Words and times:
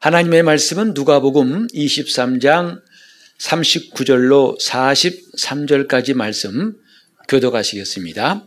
하나님의 0.00 0.44
말씀은 0.44 0.94
누가복음 0.94 1.66
23장 1.74 2.80
39절로 3.40 4.56
43절까지 4.60 6.14
말씀 6.14 6.76
교도가시겠습니다. 7.26 8.46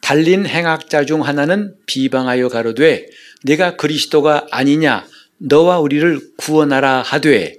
달린 0.00 0.46
행악자 0.46 1.04
중 1.04 1.26
하나는 1.26 1.74
비방하여 1.84 2.48
가로되 2.48 3.06
내가 3.44 3.76
그리스도가 3.76 4.46
아니냐 4.50 5.06
너와 5.36 5.78
우리를 5.80 6.18
구원하라 6.38 7.02
하되 7.02 7.54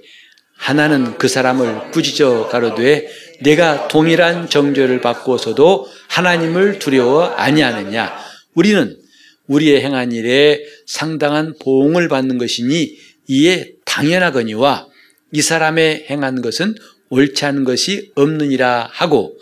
하나는 0.56 1.16
그 1.18 1.28
사람을 1.28 1.92
꾸짖어 1.92 2.48
가로되 2.48 3.08
내가 3.42 3.86
동일한 3.86 4.50
정죄를 4.50 5.00
받고서도 5.00 5.86
하나님을 6.08 6.80
두려워 6.80 7.26
아니하느냐 7.26 8.12
우리는 8.54 9.01
우리의 9.46 9.82
행한 9.82 10.12
일에 10.12 10.60
상당한 10.86 11.54
보응을 11.60 12.08
받는 12.08 12.38
것이니 12.38 12.96
이에 13.28 13.72
당연하거니와 13.84 14.86
이 15.32 15.42
사람의 15.42 16.06
행한 16.10 16.42
것은 16.42 16.74
옳지 17.10 17.44
않은 17.44 17.64
것이 17.64 18.12
없느니라 18.14 18.88
하고 18.90 19.36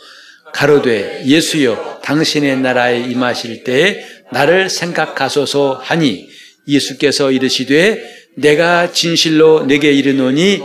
가로되 0.53 1.25
예수여 1.27 2.01
당신의 2.03 2.61
나라에 2.61 3.01
임하실 3.01 3.65
때에 3.65 4.05
나를 4.33 4.69
생각하소서 4.69 5.75
하니 5.75 6.29
예수께서 6.67 7.31
이르시되 7.31 8.03
내가 8.37 8.93
진실로 8.93 9.65
내게 9.67 9.93
이르노니 9.93 10.61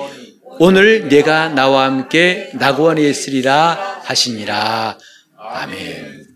오늘 0.60 1.08
내가 1.10 1.50
나와 1.50 1.86
함께 1.86 2.50
낙원에 2.54 3.02
있으리라 3.08 4.00
하시니라 4.04 4.98
아멘. 5.38 6.35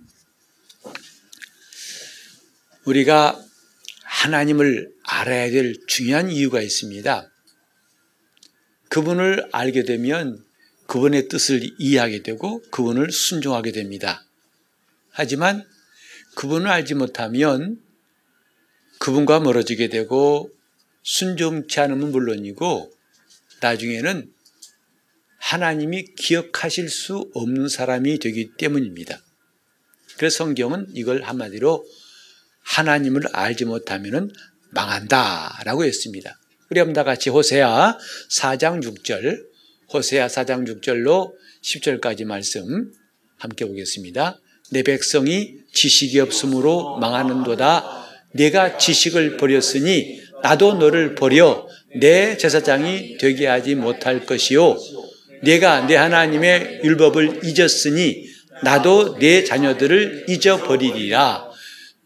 우리가 2.89 3.39
하나님을 4.03 4.91
알아야 5.03 5.51
될 5.51 5.75
중요한 5.87 6.31
이유가 6.31 6.59
있습니다. 6.61 7.29
그분을 8.89 9.47
알게 9.51 9.83
되면 9.83 10.43
그분의 10.87 11.27
뜻을 11.27 11.61
이해하게 11.77 12.23
되고 12.23 12.63
그분을 12.71 13.11
순종하게 13.11 13.71
됩니다. 13.73 14.25
하지만 15.11 15.63
그분을 16.35 16.67
알지 16.67 16.95
못하면 16.95 17.79
그분과 18.99 19.39
멀어지게 19.41 19.89
되고 19.89 20.49
순종치 21.03 21.79
않으면 21.79 22.11
물론이고 22.11 22.91
나중에는 23.61 24.33
하나님이 25.37 26.15
기억하실 26.15 26.89
수 26.89 27.29
없는 27.35 27.69
사람이 27.69 28.17
되기 28.17 28.51
때문입니다. 28.57 29.21
그래서 30.17 30.39
성경은 30.39 30.87
이걸 30.95 31.21
한마디로 31.21 31.85
하나님을 32.69 33.23
알지 33.33 33.65
못하면 33.65 34.31
망한다 34.71 35.61
라고 35.65 35.83
했습니다. 35.83 36.39
우리 36.69 36.93
다 36.93 37.03
같이 37.03 37.29
호세아 37.31 37.97
4장 38.29 38.83
6절, 38.83 39.39
호세아 39.91 40.27
4장 40.27 40.67
6절로 40.67 41.31
10절까지 41.63 42.25
말씀 42.25 42.91
함께 43.37 43.65
보겠습니다. 43.65 44.39
내 44.71 44.83
백성이 44.83 45.55
지식이 45.73 46.19
없으므로 46.19 46.97
망하는도다. 46.99 48.07
내가 48.33 48.77
지식을 48.77 49.37
버렸으니 49.37 50.21
나도 50.43 50.75
너를 50.75 51.15
버려 51.15 51.67
내 51.99 52.37
제사장이 52.37 53.17
되게 53.17 53.47
하지 53.47 53.73
못할 53.73 54.27
것이요. 54.27 54.77
내가 55.41 55.87
내 55.87 55.95
하나님의 55.95 56.81
율법을 56.83 57.41
잊었으니 57.45 58.29
나도 58.61 59.17
내 59.17 59.43
자녀들을 59.43 60.25
잊어버리리라. 60.29 61.48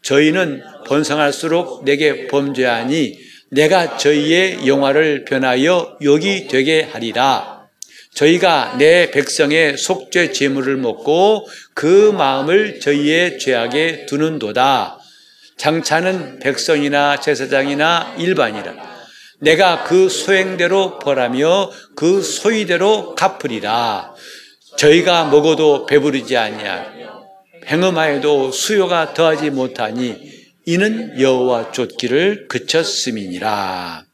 저희는 0.04 0.62
번성할수록 0.86 1.86
내게 1.86 2.28
범죄하니 2.28 3.18
내가 3.52 3.98
저희의 3.98 4.68
영화를 4.68 5.26
변하여 5.26 5.98
욕이 6.02 6.48
되게 6.48 6.82
하리라. 6.82 7.68
저희가 8.14 8.76
내 8.78 9.10
백성의 9.10 9.78
속죄 9.78 10.32
제물을 10.32 10.78
먹고 10.78 11.48
그 11.74 12.14
마음을 12.16 12.80
저희의 12.80 13.40
죄악에 13.40 14.06
두는도다. 14.06 15.00
장차는 15.58 16.40
백성이나 16.40 17.20
제사장이나 17.20 18.16
일반이라. 18.18 18.94
내가 19.40 19.84
그 19.84 20.10
소행대로 20.10 21.00
벌하며 21.00 21.72
그 21.96 22.22
소위대로 22.22 23.16
갚으리라. 23.16 24.14
저희가 24.78 25.26
먹어도 25.26 25.86
배부르지 25.86 26.38
아니하 26.38 26.86
행음하여도 27.68 28.52
수요가 28.52 29.14
더하지 29.14 29.50
못하니 29.50 30.34
이는 30.66 31.20
여호와 31.20 31.72
쫓기를 31.72 32.48
그쳤음이니라. 32.48 34.06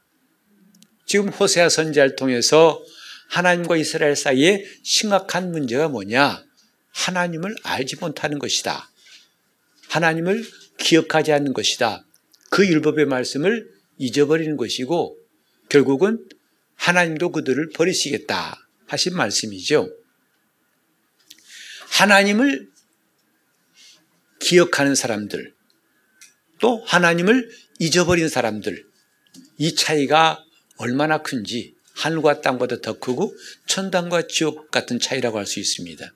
지금 1.06 1.28
호세아 1.28 1.68
선지자를 1.68 2.16
통해서 2.16 2.82
하나님과 3.28 3.76
이스라엘 3.76 4.16
사이에 4.16 4.64
심각한 4.82 5.52
문제가 5.52 5.88
뭐냐? 5.88 6.44
하나님을 6.92 7.54
알지 7.62 7.96
못하는 7.96 8.38
것이다. 8.38 8.90
하나님을 9.88 10.44
기억하지 10.78 11.32
않는 11.32 11.52
것이다. 11.52 12.04
그 12.50 12.66
율법의 12.66 13.06
말씀을 13.06 13.68
잊어버리는 13.98 14.56
것이고 14.56 15.16
결국은 15.68 16.24
하나님도 16.74 17.30
그들을 17.30 17.70
버리시겠다 17.74 18.56
하신 18.86 19.14
말씀이죠. 19.14 19.88
하나님을 21.90 22.69
기억하는 24.40 24.94
사람들, 24.94 25.54
또 26.58 26.82
하나님을 26.84 27.50
잊어버린 27.78 28.28
사람들, 28.28 28.84
이 29.58 29.74
차이가 29.74 30.44
얼마나 30.76 31.18
큰지 31.22 31.74
하늘과 31.94 32.40
땅보다 32.40 32.80
더 32.80 32.98
크고 32.98 33.34
천당과 33.66 34.26
지옥 34.26 34.70
같은 34.70 34.98
차이라고 34.98 35.38
할 35.38 35.46
수 35.46 35.60
있습니다. 35.60 36.12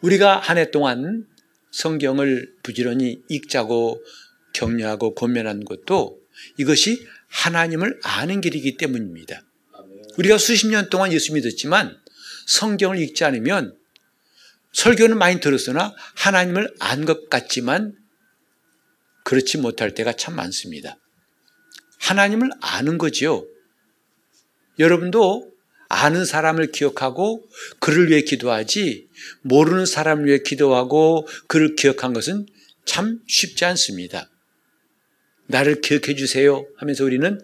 우리가 0.00 0.38
한 0.38 0.56
해 0.56 0.70
동안 0.70 1.26
성경을 1.70 2.54
부지런히 2.62 3.22
읽자고 3.28 4.02
격려하고 4.54 5.14
권면하는 5.14 5.64
것도 5.64 6.18
이것이 6.56 7.06
하나님을 7.28 8.00
아는 8.02 8.40
길이기 8.40 8.76
때문입니다. 8.76 9.42
우리가 10.16 10.38
수십 10.38 10.68
년 10.68 10.88
동안 10.90 11.12
예수 11.12 11.34
믿었지만 11.34 11.96
성경을 12.46 12.98
읽지 12.98 13.24
않으면 13.24 13.76
설교는 14.72 15.18
많이 15.18 15.40
들었으나 15.40 15.94
하나님을 16.16 16.74
안 16.78 17.04
것 17.04 17.28
같지만 17.28 17.94
그렇지 19.24 19.58
못할 19.58 19.94
때가 19.94 20.12
참 20.14 20.36
많습니다. 20.36 20.96
하나님을 22.00 22.50
아는 22.60 22.98
거지요. 22.98 23.44
여러분도 24.78 25.50
아는 25.88 26.24
사람을 26.24 26.72
기억하고 26.72 27.44
그를 27.80 28.08
위해 28.08 28.22
기도하지 28.22 29.08
모르는 29.42 29.86
사람을 29.86 30.26
위해 30.26 30.38
기도하고 30.38 31.26
그를 31.48 31.74
기억한 31.76 32.12
것은 32.12 32.46
참 32.86 33.20
쉽지 33.28 33.64
않습니다. 33.66 34.30
나를 35.46 35.80
기억해 35.80 36.14
주세요 36.14 36.64
하면서 36.76 37.04
우리는 37.04 37.40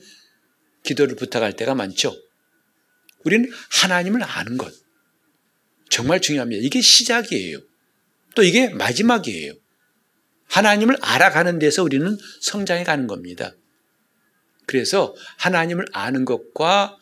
기도를 0.84 1.16
부탁할 1.16 1.54
때가 1.54 1.74
많죠. 1.74 2.14
우리는 3.24 3.50
하나님을 3.82 4.22
아는 4.22 4.56
것. 4.56 4.72
정말 5.90 6.20
중요합니다. 6.20 6.62
이게 6.64 6.80
시작이에요. 6.80 7.60
또 8.34 8.42
이게 8.42 8.68
마지막이에요. 8.68 9.52
하나님을 10.48 10.96
알아가는 11.00 11.58
데서 11.58 11.82
우리는 11.82 12.16
성장해 12.40 12.84
가는 12.84 13.06
겁니다. 13.06 13.52
그래서 14.66 15.14
하나님을 15.38 15.86
아는 15.92 16.24
것과 16.24 16.96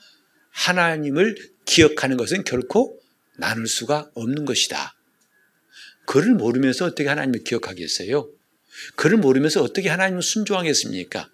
하나님을 0.50 1.36
기억하는 1.64 2.16
것은 2.16 2.44
결코 2.44 2.98
나눌 3.36 3.66
수가 3.66 4.10
없는 4.14 4.44
것이다. 4.44 4.94
그를 6.06 6.34
모르면서 6.34 6.84
어떻게 6.84 7.08
하나님을 7.08 7.42
기억하겠어요? 7.44 8.30
그를 8.96 9.18
모르면서 9.18 9.62
어떻게 9.62 9.88
하나님을 9.88 10.22
순종하겠습니까? 10.22 11.30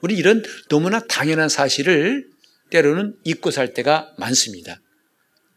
우리 0.00 0.16
이런 0.16 0.42
너무나 0.68 1.00
당연한 1.00 1.48
사실을 1.48 2.28
때로는 2.70 3.16
잊고 3.24 3.50
살 3.50 3.74
때가 3.74 4.14
많습니다. 4.18 4.80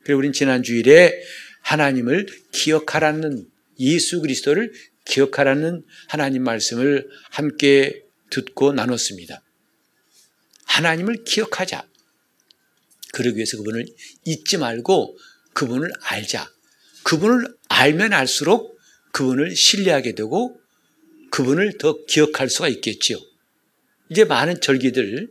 그리고 0.05 0.19
우리는 0.19 0.33
지난 0.33 0.63
주일에 0.63 1.19
하나님을 1.61 2.27
기억하라는 2.51 3.49
예수 3.79 4.21
그리스도를 4.21 4.71
기억하라는 5.03 5.83
하나님 6.07 6.43
말씀을 6.43 7.09
함께 7.31 8.03
듣고 8.29 8.71
나눴습니다. 8.71 9.41
하나님을 10.65 11.23
기억하자. 11.23 11.87
그러기 13.13 13.37
위해서 13.37 13.57
그분을 13.57 13.85
잊지 14.25 14.57
말고 14.57 15.17
그분을 15.53 15.91
알자. 16.01 16.51
그분을 17.03 17.55
알면 17.69 18.13
알수록 18.13 18.77
그분을 19.11 19.55
신뢰하게 19.55 20.13
되고 20.13 20.59
그분을 21.31 21.77
더 21.79 22.05
기억할 22.05 22.49
수가 22.49 22.67
있겠지요. 22.67 23.17
이제 24.09 24.23
많은 24.23 24.61
절기들, 24.61 25.29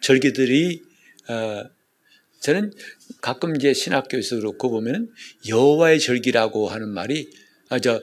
절기들이 0.00 0.82
어, 1.28 1.64
저는 2.40 2.72
가끔 3.22 3.56
이제 3.56 3.72
신학교에서 3.72 4.36
그렇고 4.36 4.68
보면 4.68 5.08
여호와의 5.48 6.00
절기라고 6.00 6.68
하는 6.68 6.88
말이 6.90 7.30
아, 7.70 7.78
저 7.78 8.02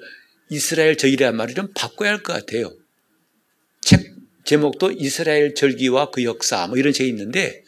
이스라엘 0.50 0.98
절기라는 0.98 1.38
말을 1.38 1.54
좀 1.54 1.68
바꿔야 1.76 2.12
할 2.12 2.24
것 2.24 2.34
같아요. 2.34 2.74
책 3.82 4.16
제목도 4.46 4.94
이스라엘 4.94 5.54
절기와 5.54 6.10
그 6.10 6.24
역사 6.24 6.66
뭐 6.68 6.78
이런 6.78 6.94
책이 6.94 7.10
있는데 7.10 7.64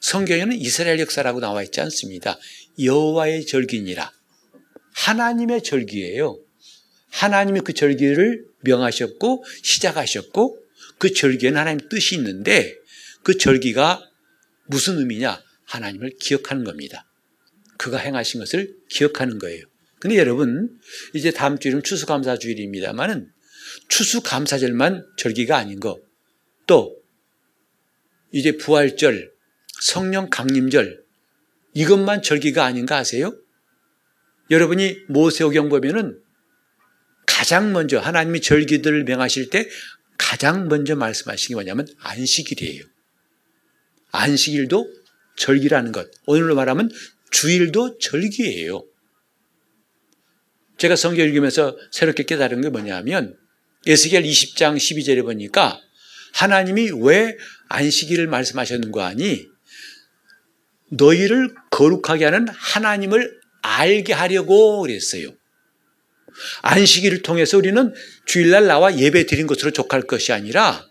성경에는 0.00 0.54
이스라엘 0.56 1.00
역사라고 1.00 1.40
나와 1.40 1.62
있지 1.62 1.80
않습니다. 1.80 2.38
여호와의 2.78 3.46
절기니라. 3.46 4.12
하나님의 4.94 5.62
절기예요. 5.62 6.38
하나님이 7.10 7.60
그 7.60 7.72
절기를 7.72 8.44
명하셨고 8.60 9.44
시작하셨고 9.62 10.58
그 10.98 11.12
절기에는 11.12 11.58
하나님 11.58 11.88
뜻이 11.88 12.16
있는데 12.16 12.76
그 13.22 13.38
절기가 13.38 14.02
무슨 14.66 14.98
의미냐? 14.98 15.42
하나님을 15.72 16.12
기억하는 16.20 16.64
겁니다. 16.64 17.08
그가 17.78 17.98
행하신 17.98 18.40
것을 18.40 18.76
기억하는 18.88 19.38
거예요. 19.38 19.64
근데 19.98 20.16
여러분, 20.18 20.78
이제 21.14 21.30
다음 21.30 21.58
주일은 21.58 21.82
추수감사주일입니다만은 21.82 23.30
추수감사절만 23.88 25.06
절기가 25.16 25.56
아닌 25.56 25.80
거, 25.80 26.00
또 26.66 26.96
이제 28.32 28.56
부활절, 28.56 29.32
성령 29.80 30.28
강림절, 30.28 31.02
이것만 31.74 32.22
절기가 32.22 32.64
아닌가 32.64 32.98
아세요? 32.98 33.36
여러분이 34.50 35.04
모세오경 35.08 35.68
보면은 35.68 36.20
가장 37.26 37.72
먼저 37.72 37.98
하나님이 37.98 38.40
절기들을 38.40 39.04
명하실 39.04 39.50
때 39.50 39.68
가장 40.18 40.68
먼저 40.68 40.94
말씀하신 40.96 41.48
게 41.48 41.54
뭐냐면 41.54 41.86
안식일이에요. 42.00 42.84
안식일도 44.10 45.01
절기라는 45.36 45.92
것. 45.92 46.10
오늘로 46.26 46.54
말하면 46.54 46.90
주일도 47.30 47.98
절기예요. 47.98 48.84
제가 50.78 50.96
성경 50.96 51.26
읽으면서 51.26 51.76
새롭게 51.90 52.24
깨달은 52.24 52.60
게 52.60 52.68
뭐냐면 52.68 53.36
예스겔 53.86 54.22
20장 54.22 54.76
12절에 54.76 55.22
보니까 55.22 55.80
하나님이 56.34 56.90
왜 57.02 57.36
안식일을 57.68 58.26
말씀하셨는 58.26 58.90
거 58.90 59.02
아니? 59.02 59.46
너희를 60.90 61.54
거룩하게 61.70 62.24
하는 62.26 62.48
하나님을 62.48 63.40
알게 63.62 64.12
하려고 64.12 64.80
그랬어요. 64.82 65.28
안식일을 66.62 67.22
통해서 67.22 67.58
우리는 67.58 67.94
주일날 68.26 68.66
나와 68.66 68.96
예배 68.98 69.26
드린 69.26 69.46
것으로 69.46 69.70
족할 69.70 70.02
것이 70.02 70.32
아니라 70.32 70.86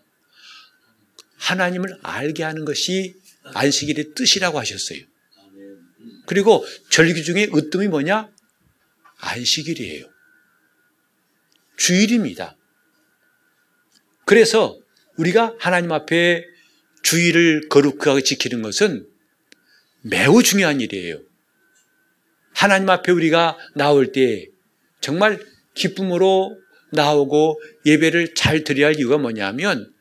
하나님을 1.36 1.98
알게 2.02 2.44
하는 2.44 2.64
것이 2.64 3.14
안식일의 3.44 4.14
뜻이라고 4.14 4.58
하셨어요. 4.58 5.00
그리고 6.26 6.64
절기 6.90 7.22
중에 7.24 7.48
으뜸이 7.54 7.88
뭐냐? 7.88 8.30
안식일이에요. 9.18 10.06
주일입니다. 11.76 12.56
그래서 14.24 14.78
우리가 15.16 15.54
하나님 15.58 15.92
앞에 15.92 16.44
주일을 17.02 17.68
거룩하게 17.68 18.22
지키는 18.22 18.62
것은 18.62 19.06
매우 20.02 20.42
중요한 20.42 20.80
일이에요. 20.80 21.20
하나님 22.54 22.88
앞에 22.90 23.12
우리가 23.12 23.58
나올 23.74 24.12
때 24.12 24.46
정말 25.00 25.44
기쁨으로 25.74 26.58
나오고 26.92 27.60
예배를 27.86 28.34
잘 28.34 28.64
드려야 28.64 28.88
할 28.88 28.98
이유가 28.98 29.18
뭐냐면 29.18 29.92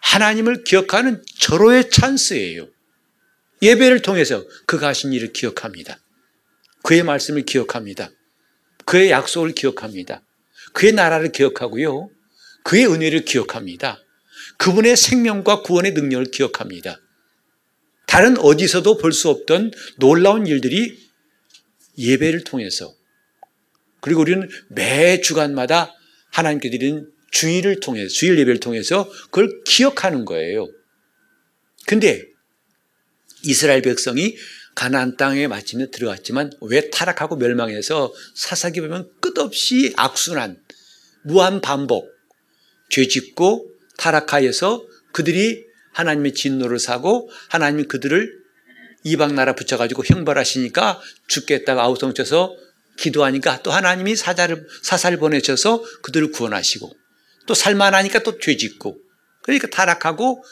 하나님을 0.00 0.64
기억하는 0.64 1.22
절호의 1.38 1.90
찬스예요. 1.90 2.68
예배를 3.62 4.02
통해서 4.02 4.44
그가 4.66 4.88
하신 4.88 5.12
일을 5.12 5.32
기억합니다. 5.32 5.98
그의 6.82 7.02
말씀을 7.02 7.42
기억합니다. 7.42 8.10
그의 8.86 9.10
약속을 9.10 9.52
기억합니다. 9.52 10.22
그의 10.72 10.92
나라를 10.92 11.32
기억하고요. 11.32 12.10
그의 12.64 12.86
은혜를 12.86 13.24
기억합니다. 13.24 14.02
그분의 14.58 14.96
생명과 14.96 15.62
구원의 15.62 15.92
능력을 15.92 16.30
기억합니다. 16.30 17.00
다른 18.06 18.36
어디서도 18.38 18.96
볼 18.98 19.12
수 19.12 19.28
없던 19.28 19.70
놀라운 19.98 20.46
일들이 20.46 20.98
예배를 21.98 22.44
통해서 22.44 22.92
그리고 24.00 24.22
우리는 24.22 24.48
매 24.68 25.20
주간마다 25.20 25.94
하나님께 26.30 26.70
드리는 26.70 27.10
주일을 27.30 27.80
통해서 27.80 28.08
주일 28.08 28.38
예배를 28.38 28.60
통해서 28.60 29.08
그걸 29.24 29.62
기억하는 29.64 30.24
거예요. 30.24 30.68
근데 31.86 32.29
이스라엘 33.42 33.82
백성이 33.82 34.36
가나안 34.74 35.16
땅에 35.16 35.46
마침내 35.48 35.90
들어갔지만 35.90 36.52
왜 36.60 36.90
타락하고 36.90 37.36
멸망해서 37.36 38.12
사사기 38.34 38.80
보면 38.80 39.10
끝없이 39.20 39.92
악순환, 39.96 40.58
무한 41.22 41.60
반복, 41.60 42.08
죄 42.88 43.06
짓고 43.06 43.70
타락하여서 43.98 44.86
그들이 45.12 45.64
하나님의 45.92 46.34
진노를 46.34 46.78
사고 46.78 47.30
하나님이 47.48 47.84
그들을 47.84 48.40
이방 49.04 49.34
나라 49.34 49.54
붙여가지고 49.54 50.04
형벌하시니까 50.04 51.00
죽겠다가 51.26 51.82
아우성쳐서 51.82 52.54
기도하니까 52.98 53.62
또 53.62 53.70
하나님이 53.70 54.14
사자를, 54.14 54.66
사사를 54.82 55.16
보내셔서 55.18 55.82
그들을 56.02 56.32
구원하시고 56.32 56.90
또 57.46 57.54
살만하니까 57.54 58.22
또 58.22 58.38
죄짓고 58.38 58.98
그러니까 59.42 59.68
타락하고 59.68 60.44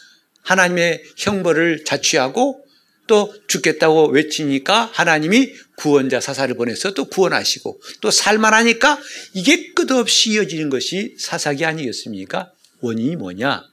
하나님의 0.43 1.05
형벌을 1.17 1.84
자취하고 1.84 2.64
또 3.08 3.34
죽겠다고 3.49 4.10
외치니까 4.10 4.90
하나님이 4.93 5.52
구원자 5.76 6.20
사사를 6.20 6.55
보내서 6.55 6.94
또 6.94 7.06
구원하시고 7.06 7.81
또 8.00 8.10
살만하니까 8.12 9.00
이게 9.34 9.72
끝없이 9.72 10.31
이어지는 10.31 10.70
것이 10.70 11.16
사사기 11.19 11.64
아니겠습니까? 11.64 12.52
원인이 12.81 13.16
뭐냐? 13.16 13.64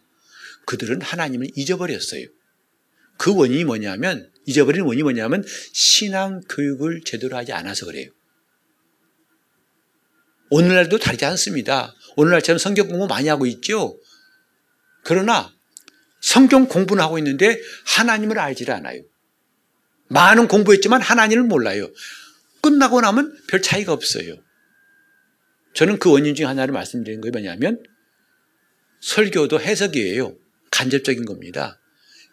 그들은 0.65 1.01
하나님을 1.01 1.49
잊어버렸어요. 1.55 2.25
그 3.17 3.35
원인이 3.35 3.63
뭐냐면 3.65 4.31
잊어버린 4.45 4.81
원인이 4.81 5.03
뭐냐면 5.03 5.43
신앙 5.73 6.41
교육을 6.49 7.01
제대로 7.05 7.37
하지 7.37 7.53
않아서 7.53 7.85
그래요. 7.85 8.09
오늘날도 10.49 10.99
다르지 10.99 11.25
않습니다. 11.25 11.93
오늘날처럼 12.15 12.57
성경 12.57 12.87
공부 12.87 13.07
많이 13.07 13.27
하고 13.27 13.45
있죠. 13.45 13.99
그러나 15.03 15.53
성경 16.21 16.67
공부는 16.67 17.03
하고 17.03 17.17
있는데 17.17 17.59
하나님을 17.85 18.39
알지를 18.39 18.73
않아요. 18.73 19.01
많은 20.07 20.47
공부했지만 20.47 21.01
하나님을 21.01 21.43
몰라요. 21.45 21.89
끝나고 22.61 23.01
나면 23.01 23.37
별 23.47 23.61
차이가 23.61 23.93
없어요. 23.93 24.35
저는 25.73 25.99
그 25.99 26.11
원인 26.11 26.35
중 26.35 26.47
하나를 26.47 26.73
말씀드리는 26.73 27.21
거 27.21 27.29
뭐냐면 27.29 27.83
설교도 29.01 29.59
해석이에요. 29.59 30.35
간접적인 30.71 31.25
겁니다. 31.25 31.79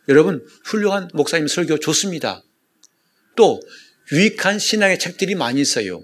여러분 0.09 0.47
훌륭한 0.65 1.09
목사님 1.13 1.49
설교 1.49 1.79
좋습니다. 1.79 2.43
또 3.37 3.61
유익한 4.13 4.59
신앙의 4.59 4.99
책들이 4.99 5.35
많이 5.35 5.61
있어요. 5.61 6.03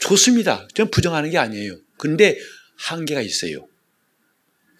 좋습니다. 0.00 0.66
저는 0.74 0.90
부정하는 0.90 1.30
게 1.30 1.38
아니에요. 1.38 1.78
근데 1.98 2.38
한계가 2.76 3.20
있어요. 3.20 3.68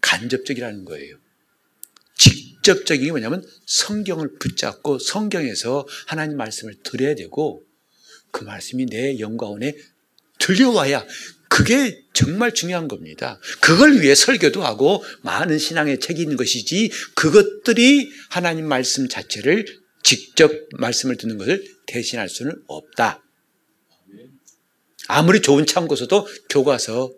간접적이라는 0.00 0.84
거예요. 0.84 1.18
직 2.16 2.49
접적인 2.62 3.04
게 3.04 3.10
뭐냐면 3.10 3.44
성경을 3.66 4.38
붙잡고 4.38 4.98
성경에서 4.98 5.86
하나님 6.06 6.36
말씀을 6.36 6.76
들어야 6.82 7.14
되고 7.14 7.62
그 8.30 8.44
말씀이 8.44 8.86
내 8.86 9.18
영가원에 9.18 9.74
들려와야 10.38 11.06
그게 11.48 12.04
정말 12.12 12.54
중요한 12.54 12.86
겁니다. 12.86 13.40
그걸 13.60 14.00
위해 14.00 14.14
설교도 14.14 14.62
하고 14.62 15.02
많은 15.22 15.58
신앙의 15.58 15.98
책이 15.98 16.22
있는 16.22 16.36
것이지 16.36 16.90
그것들이 17.16 18.10
하나님 18.30 18.66
말씀 18.66 19.08
자체를 19.08 19.66
직접 20.02 20.52
말씀을 20.78 21.16
듣는 21.16 21.38
것을 21.38 21.64
대신할 21.86 22.28
수는 22.28 22.62
없다. 22.68 23.22
아무리 25.08 25.42
좋은 25.42 25.66
참고서도 25.66 26.28
교과서 26.48 27.12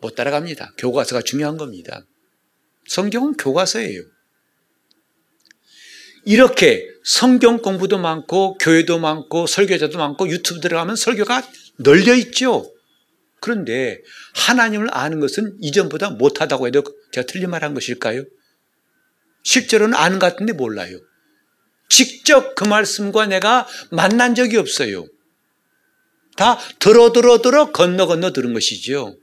못 0.00 0.16
따라갑니다. 0.16 0.74
교과서가 0.76 1.22
중요한 1.22 1.56
겁니다. 1.56 2.04
성경은 2.88 3.36
교과서예요. 3.36 4.02
이렇게 6.24 6.88
성경 7.04 7.58
공부도 7.58 7.98
많고 7.98 8.56
교회도 8.58 8.98
많고 8.98 9.46
설교자도 9.46 9.98
많고 9.98 10.28
유튜브 10.28 10.60
들어가면 10.60 10.96
설교가 10.96 11.42
널려 11.78 12.14
있죠. 12.14 12.70
그런데 13.40 14.00
하나님을 14.34 14.88
아는 14.92 15.18
것은 15.18 15.56
이전보다 15.60 16.10
못하다고 16.10 16.68
해도 16.68 16.84
제가 17.12 17.26
틀린 17.26 17.50
말 17.50 17.64
한 17.64 17.74
것일까요? 17.74 18.24
실제로는 19.42 19.94
아는 19.94 20.20
것 20.20 20.30
같은데 20.30 20.52
몰라요. 20.52 21.00
직접 21.88 22.54
그 22.54 22.64
말씀과 22.64 23.26
내가 23.26 23.66
만난 23.90 24.34
적이 24.36 24.58
없어요. 24.58 25.06
다 26.36 26.58
들어 26.78 27.12
들어 27.12 27.42
들어 27.42 27.72
건너 27.72 28.06
건너 28.06 28.32
들은 28.32 28.54
것이죠. 28.54 29.16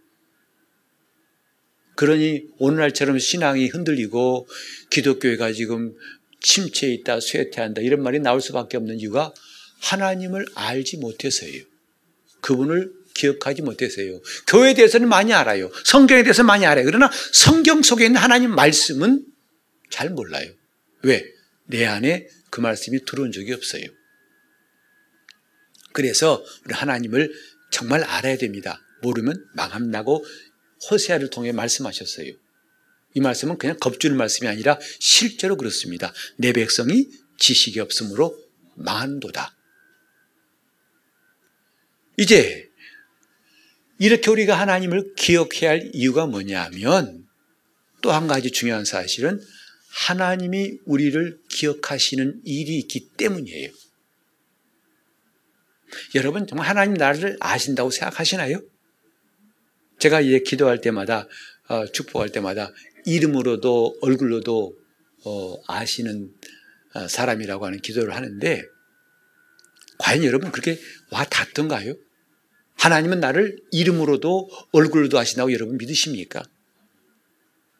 그러니 1.96 2.44
오늘날처럼 2.60 3.20
신앙이 3.20 3.68
흔들리고 3.68 4.48
기독교회가 4.90 5.52
지금 5.54 5.94
침체에 6.42 6.94
있다, 6.94 7.20
쇠퇴한다 7.20 7.82
이런 7.82 8.02
말이 8.02 8.20
나올 8.20 8.42
수밖에 8.42 8.78
없는 8.78 9.00
이유가 9.00 9.34
하나님을 9.82 10.46
알지 10.56 10.98
못해서예요. 10.98 11.64
그분을 12.42 12.92
기억하지 13.14 13.62
못했어요. 13.62 14.22
교회에 14.48 14.74
대해서는 14.74 15.10
많이 15.10 15.34
알아요. 15.34 15.70
성경에 15.84 16.24
대해서 16.24 16.44
많이 16.44 16.66
알아요. 16.66 16.86
그러나 16.86 17.10
성경 17.34 17.82
속에 17.82 18.06
있는 18.06 18.22
하나님 18.22 18.54
말씀은 18.56 19.26
잘 19.90 20.10
몰라요. 20.10 20.52
왜? 21.04 21.26
내 21.66 21.86
안에 21.86 22.28
그 22.50 22.62
말씀이 22.62 23.04
들어온 23.06 23.32
적이 23.32 23.54
없어요. 23.54 23.84
그래서 25.92 26.44
우리 26.66 26.74
하나님을 26.74 27.34
정말 27.72 28.04
알아야 28.04 28.38
됩니다. 28.38 28.82
모르면 29.02 29.46
망함나고 29.54 30.26
호세아를 30.90 31.30
통해 31.30 31.52
말씀하셨어요. 31.52 32.32
이 33.14 33.22
말씀은 33.22 33.58
그냥 33.58 33.78
겁주는 33.80 34.16
말씀이 34.16 34.48
아니라 34.48 34.80
실제로 35.00 35.58
그렇습니다. 35.58 36.14
내 36.38 36.54
백성이 36.54 37.08
지식이 37.38 37.80
없으므로 37.80 38.38
망한도다. 38.76 39.56
이제 42.18 42.70
이렇게 43.98 44.30
우리가 44.30 44.60
하나님을 44.60 45.14
기억해야 45.16 45.72
할 45.72 45.92
이유가 45.94 46.26
뭐냐면 46.26 47.26
또 48.02 48.12
한 48.12 48.28
가지 48.28 48.52
중요한 48.52 48.86
사실은 48.86 49.42
하나님이 49.90 50.80
우리를 50.86 51.40
기억하시는 51.50 52.42
일이 52.46 52.78
있기 52.80 53.10
때문이에요. 53.18 53.72
여러분 56.16 56.46
정말 56.48 56.68
하나님 56.68 56.94
나를 56.94 57.38
아신다고 57.40 57.90
생각하시나요? 57.90 58.62
제가 59.98 60.22
이제 60.22 60.40
기도할 60.40 60.80
때마다 60.82 61.28
어, 61.68 61.86
축복할 61.88 62.32
때마다 62.32 62.72
이름으로도 63.10 63.98
얼굴로도 64.02 64.76
어, 65.26 65.62
아시는 65.68 66.32
어, 66.94 67.08
사람이라고 67.08 67.66
하는 67.66 67.80
기도를 67.82 68.16
하는데 68.16 68.64
과연 69.98 70.24
여러분 70.24 70.52
그렇게 70.52 70.80
와 71.12 71.26
닿던가요? 71.26 71.96
하나님은 72.76 73.20
나를 73.20 73.58
이름으로도 73.72 74.50
얼굴로도 74.72 75.20
아신다고 75.20 75.52
여러분 75.52 75.78
믿으십니까? 75.78 76.44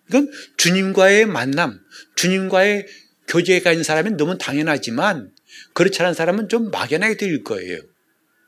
이건 0.10 0.30
주님과의 0.58 1.28
만남, 1.28 1.80
주님과의 2.16 2.88
교제가 3.28 3.72
있는 3.72 3.84
사람은 3.84 4.18
너무 4.18 4.38
당연하지만 4.38 5.32
그렇지 5.74 6.02
않은 6.02 6.14
사람은 6.16 6.50
좀 6.50 6.72
막연하게 6.72 7.16
들릴 7.16 7.44
거예요. 7.44 7.80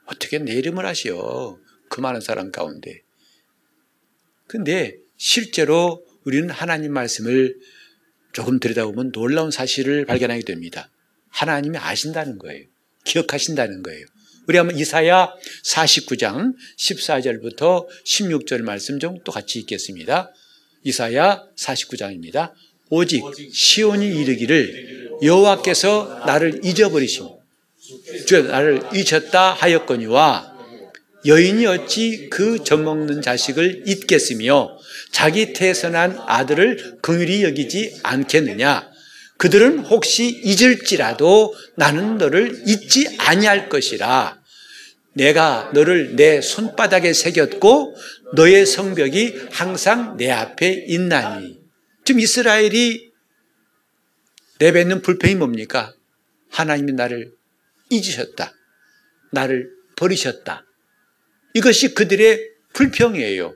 어떻게 0.06 0.40
내 0.40 0.54
이름을 0.54 0.86
아시오? 0.86 1.60
그 1.88 2.02
많은 2.02 2.20
사람 2.20 2.52
가운데. 2.52 3.02
근데 4.48 4.98
실제로 5.18 6.04
우리는 6.24 6.50
하나님 6.50 6.94
말씀을 6.94 7.56
조금 8.34 8.60
들여다보면 8.60 9.12
놀라운 9.12 9.52
사실을 9.52 10.06
발견하게 10.06 10.44
됩니다. 10.44 10.90
하나님이 11.30 11.78
아신다는 11.78 12.38
거예요. 12.38 12.66
기억하신다는 13.04 13.84
거예요. 13.84 14.06
우리 14.48 14.58
한번 14.58 14.78
이사야 14.78 15.34
49장 15.64 16.54
14절부터 16.78 17.88
16절 18.06 18.62
말씀 18.64 19.00
좀 19.00 19.20
또 19.24 19.32
같이 19.32 19.60
읽겠습니다. 19.60 20.32
이사야 20.84 21.44
49장입니다. 21.56 22.54
오직 22.90 23.24
시온이 23.54 24.08
이르기를 24.08 25.20
여호와께서 25.24 26.24
나를 26.26 26.62
잊어버리시고 26.66 27.42
주 28.26 28.44
나를 28.44 28.82
잊었다 28.94 29.54
하였거니와 29.54 30.51
여인이 31.26 31.66
어찌 31.68 32.30
그 32.30 32.64
젖먹는 32.64 33.22
자식을 33.22 33.84
잊겠으며 33.88 34.78
자기 35.12 35.54
태선한 35.54 36.18
아들을 36.26 36.98
긍휼히 37.02 37.44
여기지 37.44 38.00
않겠느냐 38.04 38.90
그들은 39.38 39.80
혹시 39.80 40.30
잊을지라도 40.30 41.54
나는 41.76 42.18
너를 42.18 42.64
잊지 42.66 43.16
아니할 43.20 43.70
것이라 43.70 44.42
내가 45.14 45.72
너를 45.74 46.16
내 46.16 46.42
손바닥에 46.42 47.14
새겼고 47.14 47.96
너의 48.36 48.66
성벽이 48.66 49.48
항상 49.52 50.18
내 50.18 50.32
앞에 50.32 50.86
있나니 50.88 51.60
지금 52.06 52.22
이스라엘이 52.22 53.12
내뱉는 54.60 55.02
불평이 55.02 55.36
뭡니까? 55.36 55.94
하나님이 56.52 56.94
나를 56.94 57.34
잊으셨다. 57.90 58.54
나를 59.32 59.72
버리셨다. 59.96 60.66
이것이 61.54 61.94
그들의 61.94 62.50
불평이에요. 62.74 63.56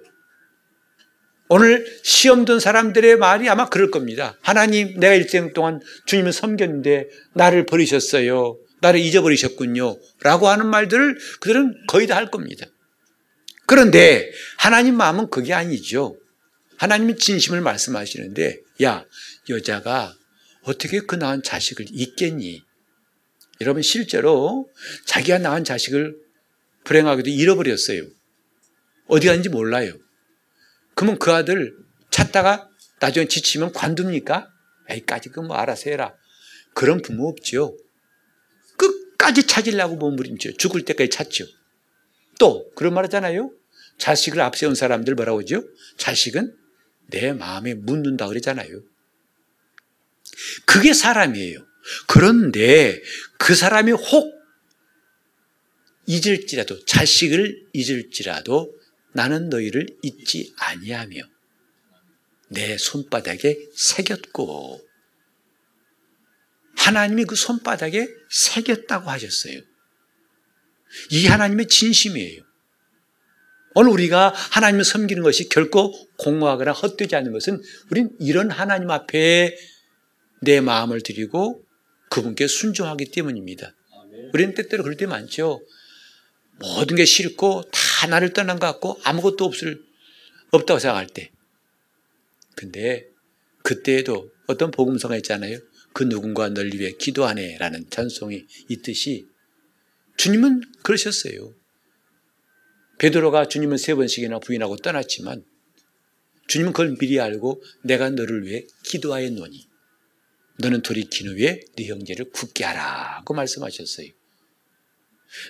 오늘 1.48 1.86
시험 2.04 2.44
든 2.44 2.60
사람들의 2.60 3.18
말이 3.18 3.48
아마 3.50 3.70
그럴 3.70 3.92
겁니다. 3.92 4.38
하나님, 4.42 5.00
내가 5.00 5.14
일생 5.14 5.54
동안 5.54 5.80
주님을 6.08 6.34
섬겼는데 6.34 7.08
나를 7.34 7.66
버리셨어요. 7.66 8.58
나를 8.82 9.00
잊어버리셨군요. 9.00 9.98
라고 10.22 10.48
하는 10.48 10.68
말들을 10.68 11.18
그들은 11.42 11.86
거의 11.88 12.08
다 12.08 12.16
할 12.16 12.32
겁니다. 12.32 12.66
그런데 13.68 14.32
하나님 14.58 14.96
마음은 14.96 15.30
그게 15.30 15.54
아니죠. 15.54 16.18
하나님이 16.78 17.18
진심을 17.18 17.62
말씀하시는데, 17.62 18.60
야, 18.84 19.06
여자가 19.50 20.14
어떻게 20.64 21.00
그 21.00 21.16
낳은 21.16 21.42
자식을 21.44 21.86
잊겠니? 21.92 22.64
여러분, 23.62 23.82
실제로 23.82 24.68
자기가 25.06 25.40
낳은 25.40 25.64
자식을 25.64 26.16
불행하게도 26.86 27.30
잃어버렸어요. 27.30 28.08
어디 29.08 29.28
갔는지 29.28 29.50
몰라요. 29.50 29.94
그러면 30.96 31.20
그 31.20 31.32
아들 31.32 31.76
찾다가 32.10 32.70
나중에 33.02 33.28
지치면 33.28 33.74
관둡니까? 33.74 34.50
에이까지 34.90 35.30
그뭐 35.30 35.56
알아서 35.56 35.90
해라. 35.90 36.16
그런 36.74 37.02
부모 37.02 37.28
없죠. 37.28 37.78
끝까지 38.78 39.48
찾으려고 39.48 39.96
몸부림쳐 39.98 40.54
죽을 40.58 40.84
때까지 40.84 41.10
찾죠. 41.10 41.46
또 42.40 42.72
그런 42.76 42.94
말 42.94 43.06
하잖아요. 43.06 43.52
자식을 43.98 44.42
앞세운 44.42 44.76
사람들 44.76 45.16
뭐라고 45.16 45.42
하죠? 45.42 45.64
자식은 45.98 46.56
내 47.08 47.34
마음에 47.34 47.74
묻는다 47.74 48.28
그러잖아요. 48.28 48.82
그게 50.66 50.94
사람이에요. 50.94 51.66
그런데 52.08 53.02
그 53.38 53.56
사람이 53.56 53.92
혹 53.92 54.35
잊을지라도 56.08 56.86
자식을 56.86 57.68
잊을지라도 57.74 58.74
나는 59.14 59.50
너희를 59.50 59.88
잊지 60.02 60.54
아니하며 60.58 61.22
내 62.50 62.78
손바닥에 62.78 63.58
새겼고 63.74 64.82
하나님이 66.78 67.26
그 67.26 67.36
손바닥에 67.36 68.08
새겼다고 68.30 69.10
하셨어요. 69.10 69.62
이 71.12 71.26
하나님의 71.26 71.68
진심이에요. 71.68 72.44
오늘 73.74 73.92
우리가 73.92 74.30
하나님을 74.30 74.86
섬기는 74.86 75.22
것이 75.24 75.50
결코 75.50 75.92
공허하거나 76.18 76.72
헛되지 76.72 77.16
않는 77.16 77.34
것은 77.34 77.62
우린 77.90 78.16
이런 78.20 78.50
하나님 78.50 78.90
앞에 78.90 79.56
내 80.42 80.62
마음을 80.62 81.02
드리고 81.02 81.62
그분께 82.10 82.48
순종하기 82.48 83.12
때문입니다. 83.12 83.76
우리는 84.34 84.54
때때로 84.54 84.84
그럴 84.84 84.96
때 84.96 85.06
많죠. 85.08 85.62
모든 86.60 86.96
게 86.96 87.06
싫고 87.06 87.64
다 87.72 88.08
나를 88.08 88.34
떠난 88.34 88.60
것 88.60 88.68
같고 88.68 89.00
아무것도 89.04 89.46
없을, 89.46 89.84
없다고 90.52 90.80
생각할 90.80 91.08
때. 91.08 91.32
근데 92.56 93.06
그때에도 93.64 94.32
어떤 94.48 94.72
복음서가 94.72 95.18
있잖아요. 95.18 95.60
그 95.94 96.04
누군가 96.04 96.50
널 96.50 96.72
위해 96.74 96.92
기도하네 96.92 97.58
라는 97.58 97.90
찬송이 97.90 98.46
있듯이 98.70 99.26
주님은 100.18 100.62
그러셨어요. 100.84 101.54
베드로가 103.00 103.48
주님을 103.48 103.78
세 103.78 103.96
번씩이나 103.96 104.40
부인하고 104.40 104.78
떠났지만 104.78 105.44
주님은 106.48 106.74
그걸 106.74 106.96
미리 106.98 107.20
알고 107.20 107.62
내가 107.84 108.10
너를 108.10 108.46
위해 108.46 108.66
기도하였노니 108.84 109.68
너는 110.60 110.82
돌이킨 110.82 111.28
후에 111.28 111.60
네 111.76 111.88
형제를 111.88 112.30
굳게 112.32 112.64
하라고 112.64 113.34
말씀하셨어요. 113.34 114.08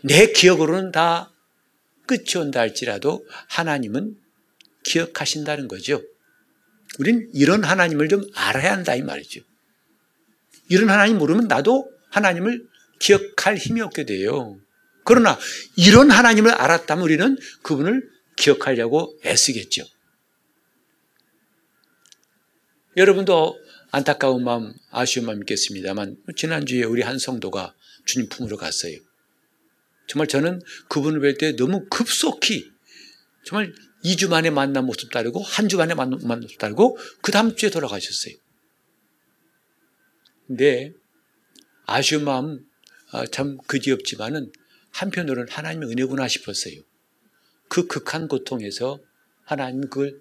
내 0.04 0.32
기억으로는 0.32 0.92
다 0.92 1.32
끝이 2.08 2.38
온다 2.38 2.60
할지라도 2.60 3.26
하나님은 3.48 4.16
기억하신다는 4.84 5.68
거죠. 5.68 6.02
우린 7.00 7.30
이런 7.34 7.64
하나님을 7.64 8.08
좀 8.08 8.24
알아야 8.36 8.72
한다 8.72 8.96
이 8.96 9.02
말이죠. 9.02 9.42
이런 10.70 10.90
하나님 10.90 11.18
모르면 11.18 11.48
나도 11.48 11.92
하나님을 12.10 12.66
기억할 13.00 13.58
힘이 13.58 13.82
없게 13.82 14.06
돼요. 14.06 14.58
그러나 15.04 15.38
이런 15.76 16.10
하나님을 16.10 16.52
알았다면 16.52 17.04
우리는 17.04 17.38
그분을 17.62 18.10
기억하려고 18.38 19.18
애쓰겠죠. 19.26 19.84
여러분도 22.98 23.60
안타까운 23.92 24.44
마음, 24.44 24.74
아쉬운 24.90 25.26
마음 25.26 25.40
있겠습니다만 25.42 26.18
지난주에 26.36 26.84
우리 26.84 27.02
한 27.02 27.20
성도가 27.20 27.76
주님 28.06 28.30
품으로 28.30 28.58
갔어요. 28.58 28.98
정말 30.08 30.28
저는 30.28 30.62
그분을 30.90 31.20
뵐 31.20 31.38
때 31.38 31.56
너무 31.56 31.86
급속히 31.90 32.72
정말 33.46 33.74
2주 34.04 34.30
만에 34.30 34.50
만난 34.50 34.86
모습 34.86 35.12
다르고 35.12 35.42
한 35.42 35.68
주 35.68 35.78
만에 35.78 35.94
만난 35.94 36.20
모습 36.20 36.58
다르고 36.58 36.98
그 37.22 37.32
다음 37.32 37.56
주에 37.56 37.70
돌아가셨어요. 37.70 38.36
근데 40.48 40.94
아쉬운 41.86 42.24
마음 42.24 42.60
아, 43.12 43.26
참 43.28 43.58
그지없지만은 43.68 44.52
한편으로는 44.92 45.52
하나님의 45.52 45.90
은혜구나 45.90 46.28
싶었어요. 46.28 46.82
그 47.68 47.88
극한 47.88 48.28
고통에서 48.28 49.00
하나님 49.44 49.82
그걸 49.82 50.20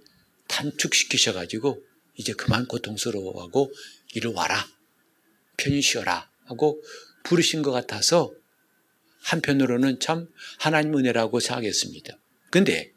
단축시키셔가지고 0.49 1.83
이제 2.17 2.33
그만 2.33 2.67
고통스러워하고 2.67 3.73
이리 4.15 4.29
와라. 4.29 4.67
편히 5.57 5.81
쉬어라. 5.83 6.31
하고 6.45 6.83
부르신 7.25 7.63
것 7.63 7.71
같아서 7.71 8.33
한편으로는 9.25 10.01
참 10.01 10.29
하나님 10.59 10.97
은혜라고 10.97 11.41
생각했습니다. 11.41 12.19
근데 12.51 12.93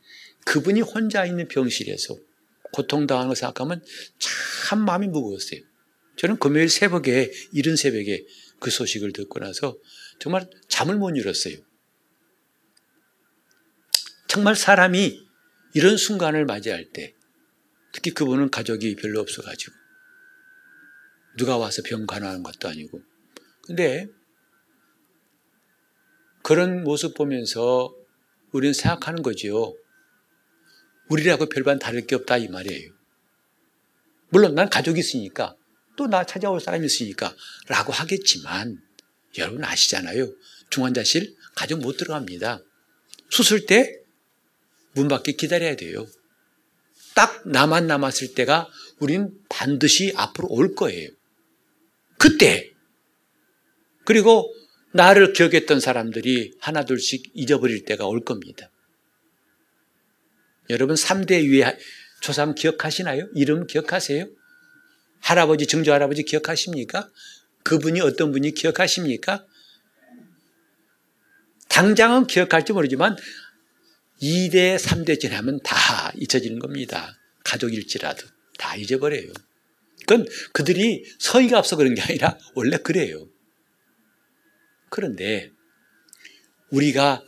그분이 0.46 0.82
혼자 0.82 1.26
있는 1.26 1.48
병실에서 1.48 2.18
고통당하는 2.74 3.30
걸 3.30 3.36
생각하면 3.36 3.84
참 4.20 4.86
마음이 4.86 5.08
무거웠어요. 5.08 5.62
저는 6.18 6.38
금요일 6.40 6.70
새벽에, 6.70 7.32
이른 7.54 7.76
새벽에 7.76 8.26
그 8.60 8.72
소식을 8.72 9.14
듣고 9.14 9.40
나서 9.40 9.78
정말 10.20 10.50
잠을 10.68 10.98
못 10.98 11.12
이뤘어요. 11.16 11.58
정말 14.28 14.56
사람이 14.56 15.28
이런 15.74 15.96
순간을 15.96 16.46
맞이할 16.46 16.92
때, 16.92 17.14
특히 17.94 18.12
그분은 18.12 18.50
가족이 18.50 18.96
별로 18.96 19.22
없어가지고, 19.22 19.74
누가 21.38 21.58
와서 21.58 21.82
병 21.86 22.06
간호하는 22.06 22.44
것도 22.44 22.68
아니고. 22.68 23.02
근데 23.66 24.08
그런 26.48 26.86
모습 26.86 27.14
보면서 27.14 27.94
우리는 28.54 28.72
생각하는 28.72 29.22
거지요. 29.22 29.74
우리라고 31.10 31.48
별반 31.48 31.78
다를 31.78 32.08
게 32.08 32.16
없다 32.16 32.38
이 32.38 32.48
말이에요. 32.48 32.90
물론 34.30 34.56
난 34.56 34.70
가족이 34.70 34.98
있으니까 35.02 35.58
또 35.98 36.08
나 36.08 36.24
찾아올 36.24 36.62
사람이 36.62 36.86
있으니까 36.86 37.36
라고 37.68 37.92
하겠지만 37.92 38.78
여러분 39.38 39.62
아시잖아요. 39.66 40.32
중환자실 40.70 41.36
가족 41.54 41.82
못 41.82 41.98
들어갑니다. 41.98 42.64
수술 43.30 43.66
때 43.66 44.02
문 44.94 45.10
밖에 45.10 45.34
기다려야 45.34 45.76
돼요. 45.76 46.08
딱 47.14 47.46
나만 47.46 47.88
남았을 47.88 48.36
때가 48.36 48.70
우린 49.00 49.38
반드시 49.50 50.14
앞으로 50.16 50.48
올 50.48 50.76
거예요. 50.76 51.10
그때 52.18 52.72
그리고 54.06 54.54
나를 54.94 55.34
기억했던 55.34 55.80
사람들이 55.80 56.54
하나둘씩 56.60 57.32
잊어버릴 57.34 57.86
때가 57.86 58.06
올 58.06 58.24
겁니다. 58.24 58.72
여러분 60.70 60.96
3대 60.96 61.44
위의 61.44 61.78
조상 62.22 62.56
기억하시나요? 62.56 63.30
이름 63.36 63.68
기억하세요? 63.68 64.28
할아버지, 65.20 65.68
증조 65.68 65.92
할아버지 65.92 66.24
기억하십니까? 66.24 67.10
그분이 67.64 68.02
어떤 68.02 68.32
분이 68.32 68.52
기억하십니까? 68.54 69.46
당장은 71.70 72.28
기억할지 72.28 72.74
모르지만 72.74 73.16
2대, 74.22 74.78
3대 74.80 75.20
지나면 75.20 75.60
다 75.64 76.12
잊혀지는 76.16 76.60
겁니다. 76.60 77.14
가족일지라도 77.44 78.26
다 78.58 78.76
잊어버려요. 78.76 79.32
그건 80.08 80.26
그들이 80.54 81.04
서의가 81.20 81.60
없어 81.60 81.76
그런 81.76 81.94
게 81.94 82.02
아니라 82.02 82.38
원래 82.56 82.78
그래요. 82.78 83.28
그런데 84.90 85.52
우리가 86.70 87.24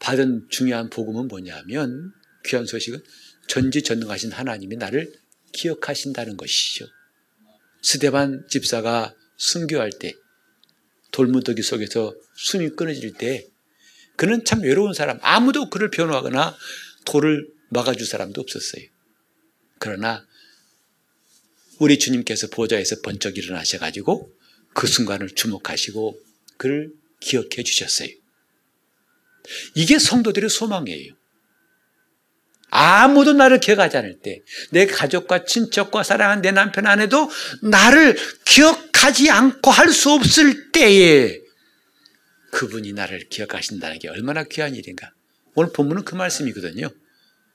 받은 0.00 0.48
중요한 0.50 0.90
복음은 0.90 1.28
뭐냐면 1.28 2.12
귀한 2.44 2.66
소식은 2.66 3.02
전지전능하신 3.48 4.32
하나님이 4.32 4.76
나를 4.76 5.12
기억하신다는 5.52 6.36
것이죠. 6.36 6.86
스데반 7.82 8.46
집사가 8.48 9.14
순교할 9.36 9.92
때 9.98 10.14
돌무더기 11.10 11.62
속에서 11.62 12.14
숨이 12.34 12.70
끊어질 12.70 13.12
때 13.14 13.46
그는 14.16 14.44
참 14.44 14.62
외로운 14.62 14.94
사람 14.94 15.18
아무도 15.22 15.70
그를 15.70 15.90
변호하거나 15.90 16.56
돌을 17.04 17.48
막아줄 17.70 18.06
사람도 18.06 18.40
없었어요. 18.40 18.84
그러나 19.78 20.26
우리 21.78 21.98
주님께서 21.98 22.48
보좌에서 22.48 23.00
번쩍 23.02 23.36
일어나셔가지고 23.36 24.32
그 24.74 24.86
순간을 24.86 25.30
주목하시고 25.30 26.20
그를 26.56 26.92
기억해 27.20 27.62
주셨어요. 27.64 28.08
이게 29.74 29.98
성도들의 29.98 30.48
소망이에요. 30.50 31.14
아무도 32.70 33.34
나를 33.34 33.60
기억하지 33.60 33.96
않을 33.98 34.18
때, 34.20 34.40
내 34.70 34.86
가족과 34.86 35.44
친척과 35.44 36.02
사랑하는 36.02 36.42
내 36.42 36.50
남편 36.50 36.86
아내도 36.86 37.30
나를 37.62 38.16
기억하지 38.44 39.30
않고 39.30 39.70
할 39.70 39.92
수 39.92 40.10
없을 40.10 40.72
때에 40.72 41.40
그분이 42.50 42.92
나를 42.92 43.28
기억하신다는 43.28 43.98
게 43.98 44.08
얼마나 44.08 44.44
귀한 44.44 44.74
일인가. 44.74 45.12
오늘 45.54 45.72
본문은 45.72 46.04
그 46.04 46.14
말씀이거든요. 46.14 46.88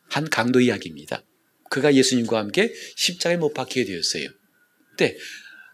한 0.09 0.29
강도 0.29 0.61
이야기입니다. 0.61 1.23
그가 1.69 1.93
예수님과 1.93 2.37
함께 2.37 2.73
십자가에 2.95 3.37
못 3.37 3.53
박히게 3.53 3.85
되었어요. 3.85 4.29
그때 4.91 5.17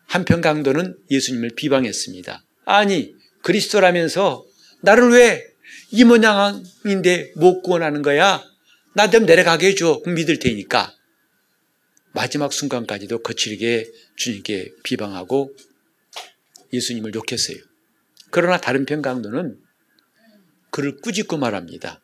한편 0.07 0.41
강도는 0.41 0.97
예수님을 1.09 1.51
비방했습니다. 1.55 2.43
아니, 2.65 3.15
그리스도라면서 3.41 4.45
나를 4.81 5.11
왜 5.11 5.55
이 5.91 6.03
모양인데 6.03 7.31
못 7.35 7.61
구원하는 7.61 8.01
거야? 8.01 8.43
나 8.95 9.09
좀 9.09 9.25
내려가게 9.25 9.67
해줘. 9.67 10.01
믿을 10.05 10.39
테니까. 10.39 10.93
마지막 12.13 12.51
순간까지도 12.51 13.19
거칠게 13.19 13.91
주님께 14.15 14.73
비방하고 14.83 15.55
예수님을 16.73 17.13
욕했어요. 17.13 17.57
그러나 18.31 18.57
다른 18.57 18.85
편 18.85 19.01
강도는 19.01 19.57
그를 20.71 20.97
꾸짖고 20.97 21.37
말합니다. 21.37 22.01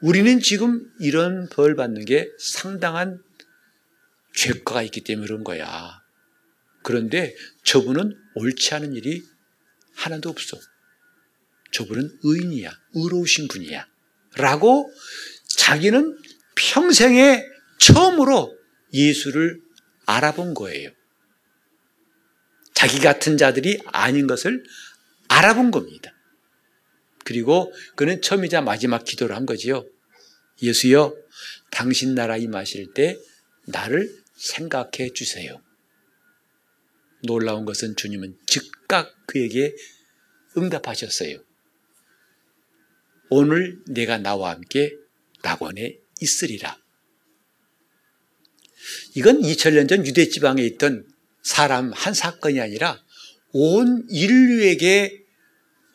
우리는 0.00 0.40
지금 0.40 0.90
이런 1.00 1.48
벌 1.48 1.76
받는 1.76 2.04
게 2.04 2.28
상당한 2.38 3.22
죄과가 4.34 4.82
있기 4.82 5.02
때문에 5.02 5.26
그런 5.26 5.44
거야. 5.44 6.00
그런데 6.82 7.34
저분은 7.64 8.16
옳지 8.34 8.74
않은 8.74 8.94
일이 8.94 9.22
하나도 9.96 10.30
없어. 10.30 10.58
저분은 11.72 12.18
의인이야. 12.22 12.70
의로우신 12.94 13.48
분이야. 13.48 13.86
라고 14.36 14.92
자기는 15.48 16.18
평생에 16.54 17.44
처음으로 17.78 18.56
예수를 18.92 19.60
알아본 20.06 20.54
거예요. 20.54 20.90
자기 22.74 23.00
같은 23.00 23.36
자들이 23.36 23.80
아닌 23.86 24.26
것을 24.26 24.62
알아본 25.28 25.70
겁니다. 25.70 26.12
그리고 27.24 27.72
그는 27.96 28.22
처음이자 28.22 28.60
마지막 28.60 29.04
기도를 29.04 29.34
한 29.34 29.46
거지요. 29.46 29.84
예수여, 30.62 31.14
당신 31.70 32.14
나라 32.14 32.36
임하실 32.36 32.94
때 32.94 33.18
나를 33.66 34.14
생각해 34.36 35.12
주세요. 35.14 35.60
놀라운 37.26 37.64
것은 37.64 37.96
주님은 37.96 38.38
즉각 38.46 39.14
그에게 39.26 39.74
응답하셨어요. 40.56 41.38
오늘 43.28 43.78
내가 43.86 44.18
나와 44.18 44.50
함께 44.52 44.92
낙원에 45.42 45.98
있으리라. 46.20 46.78
이건 49.14 49.40
2000년 49.40 49.88
전 49.88 50.06
유대 50.06 50.28
지방에 50.28 50.62
있던 50.62 51.06
사람 51.42 51.92
한 51.92 52.14
사건이 52.14 52.60
아니라 52.60 53.02
온 53.52 54.06
인류에게 54.08 55.24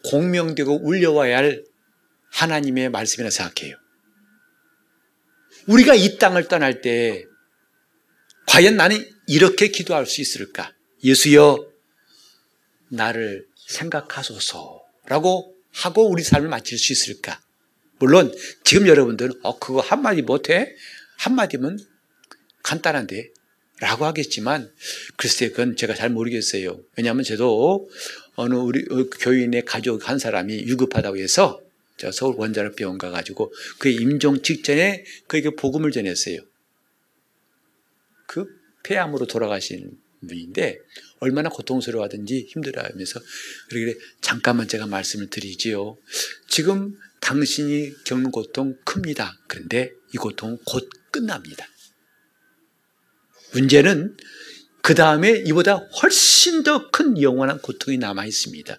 공명되고 0.05 0.85
울려와야 0.85 1.37
할 1.37 1.63
하나님의 2.31 2.89
말씀이라 2.89 3.29
생각해요. 3.29 3.75
우리가 5.67 5.95
이 5.95 6.17
땅을 6.17 6.47
떠날 6.47 6.81
때 6.81 7.25
과연 8.47 8.75
나는 8.75 9.07
이렇게 9.27 9.67
기도할 9.67 10.05
수 10.05 10.21
있을까? 10.21 10.73
예수여, 11.03 11.67
나를 12.89 13.47
생각하소서라고 13.67 15.55
하고 15.71 16.09
우리 16.09 16.23
삶을 16.23 16.49
마칠 16.49 16.77
수 16.77 16.91
있을까? 16.91 17.41
물론 17.99 18.33
지금 18.63 18.87
여러분들은 18.87 19.39
어 19.43 19.59
그거 19.59 19.79
한마디 19.79 20.21
못해? 20.21 20.75
한마디면 21.17 21.79
간단한데 22.63 23.29
라고 23.79 24.05
하겠지만 24.05 24.71
글쎄 25.15 25.49
그건 25.49 25.75
제가 25.75 25.95
잘 25.95 26.09
모르겠어요. 26.09 26.79
왜냐하면 26.97 27.23
저도 27.23 27.89
어느 28.35 28.55
우리 28.55 28.85
어, 28.91 29.09
교인의 29.09 29.65
가족 29.65 30.07
한 30.07 30.19
사람이 30.19 30.55
유급하다고 30.67 31.17
해서 31.17 31.61
저 31.97 32.11
서울 32.11 32.35
원자력병원 32.37 32.97
가가지고 32.97 33.53
그 33.79 33.89
임종 33.89 34.41
직전에 34.41 35.03
그에게 35.27 35.51
복음을 35.51 35.91
전했어요. 35.91 36.39
그 38.27 38.47
폐암으로 38.83 39.25
돌아가신 39.27 39.81
분 39.81 40.10
인데 40.29 40.77
얼마나 41.19 41.49
고통스러워하든지 41.49 42.47
힘들어하면서 42.49 43.19
그러길래 43.69 43.95
잠깐만 44.21 44.67
제가 44.67 44.87
말씀을 44.87 45.29
드리지요. 45.29 45.97
지금 46.47 46.97
당신이 47.21 48.03
겪는 48.05 48.31
고통 48.31 48.77
큽니다. 48.85 49.39
그런데 49.47 49.91
이 50.13 50.17
고통은 50.17 50.57
곧 50.65 50.89
끝납니다. 51.11 51.67
문제는 53.53 54.15
그 54.81 54.95
다음에 54.95 55.43
이보다 55.45 55.75
훨씬 55.75 56.63
더 56.63 56.89
큰 56.91 57.21
영원한 57.21 57.59
고통이 57.61 57.97
남아 57.97 58.25
있습니다. 58.25 58.77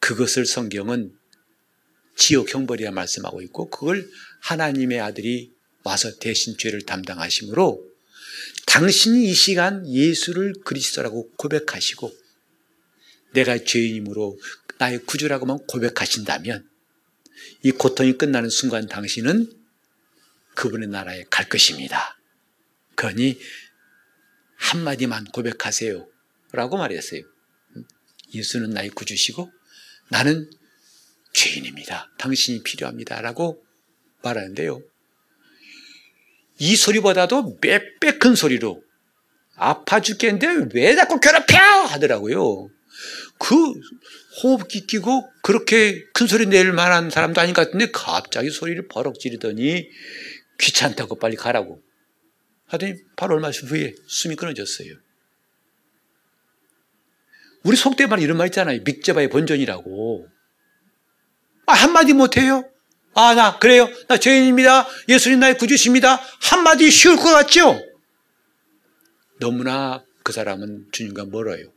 그것을 0.00 0.46
성경은 0.46 1.12
지옥 2.16 2.52
형벌이라 2.52 2.90
말씀하고 2.92 3.42
있고 3.42 3.70
그걸 3.70 4.08
하나님의 4.40 5.00
아들이 5.00 5.52
와서 5.84 6.10
대신 6.18 6.56
죄를 6.56 6.82
담당하시므로 6.82 7.87
당신이 8.66 9.28
이 9.28 9.34
시간 9.34 9.88
예수를 9.88 10.54
그리스도라고 10.64 11.30
고백하시고 11.36 12.12
내가 13.32 13.62
죄인이므로 13.62 14.38
나의 14.78 15.00
구주라고만 15.04 15.66
고백하신다면 15.66 16.68
이 17.62 17.70
고통이 17.72 18.18
끝나는 18.18 18.50
순간 18.50 18.86
당신은 18.86 19.52
그분의 20.54 20.88
나라에 20.88 21.24
갈 21.30 21.48
것입니다. 21.48 22.18
그러니 22.94 23.38
한마디만 24.56 25.26
고백하세요. 25.26 26.08
라고 26.52 26.76
말했어요. 26.76 27.22
예수는 28.34 28.70
나의 28.70 28.90
구주시고 28.90 29.50
나는 30.10 30.50
죄인입니다. 31.32 32.10
당신이 32.18 32.62
필요합니다. 32.62 33.20
라고 33.20 33.64
말하는데요. 34.22 34.82
이 36.58 36.76
소리보다도 36.76 37.58
몇배 37.60 38.18
큰 38.18 38.34
소리로 38.34 38.82
아파 39.56 40.00
죽겠는데 40.00 40.68
왜 40.74 40.94
자꾸 40.94 41.20
괴롭혀! 41.20 41.56
하더라고요. 41.58 42.68
그 43.38 43.54
호흡기 44.42 44.86
끼고 44.86 45.30
그렇게 45.42 46.04
큰 46.12 46.26
소리 46.26 46.46
낼 46.46 46.72
만한 46.72 47.10
사람도 47.10 47.40
아닌 47.40 47.54
것 47.54 47.66
같은데 47.66 47.90
갑자기 47.90 48.50
소리를 48.50 48.88
버럭 48.88 49.18
지르더니 49.18 49.88
귀찮다고 50.58 51.18
빨리 51.18 51.36
가라고 51.36 51.82
하더니 52.66 52.96
바로 53.16 53.34
얼마 53.34 53.50
후에 53.50 53.94
숨이 54.06 54.36
끊어졌어요. 54.36 54.94
우리 57.64 57.76
속대 57.76 58.06
말 58.06 58.20
이런 58.20 58.36
말 58.36 58.46
있잖아요. 58.48 58.80
믹제바의 58.84 59.30
본전이라고. 59.30 60.28
아, 61.66 61.72
한마디 61.72 62.12
못해요? 62.12 62.64
아, 63.14 63.34
나, 63.34 63.58
그래요. 63.58 63.88
나 64.06 64.18
죄인입니다. 64.18 64.86
예수님 65.08 65.40
나의 65.40 65.58
구주십니다. 65.58 66.20
한마디 66.40 66.90
쉬울 66.90 67.16
것 67.16 67.24
같죠? 67.24 67.80
너무나 69.40 70.04
그 70.22 70.32
사람은 70.32 70.88
주님과 70.92 71.26
멀어요. 71.26 71.72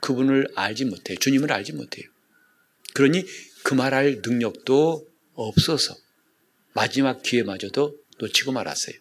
그분을 0.00 0.48
알지 0.54 0.84
못해요. 0.84 1.18
주님을 1.18 1.52
알지 1.52 1.72
못해요. 1.72 2.08
그러니 2.94 3.24
그 3.64 3.74
말할 3.74 4.22
능력도 4.24 5.06
없어서 5.34 5.96
마지막 6.72 7.22
기회마저도 7.22 7.96
놓치고 8.18 8.52
말았어요. 8.52 8.94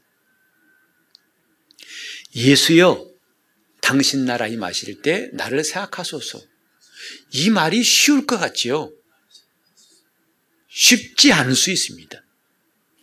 예수여, 2.36 3.08
당신 3.82 4.26
나라 4.26 4.48
임하실 4.48 5.02
때 5.02 5.30
나를 5.34 5.64
생각하소서. 5.64 6.42
이 7.32 7.50
말이 7.50 7.84
쉬울 7.84 8.26
것 8.26 8.38
같지요? 8.38 8.92
쉽지 10.78 11.34
않을 11.34 11.56
수 11.56 11.72
있습니다. 11.72 12.24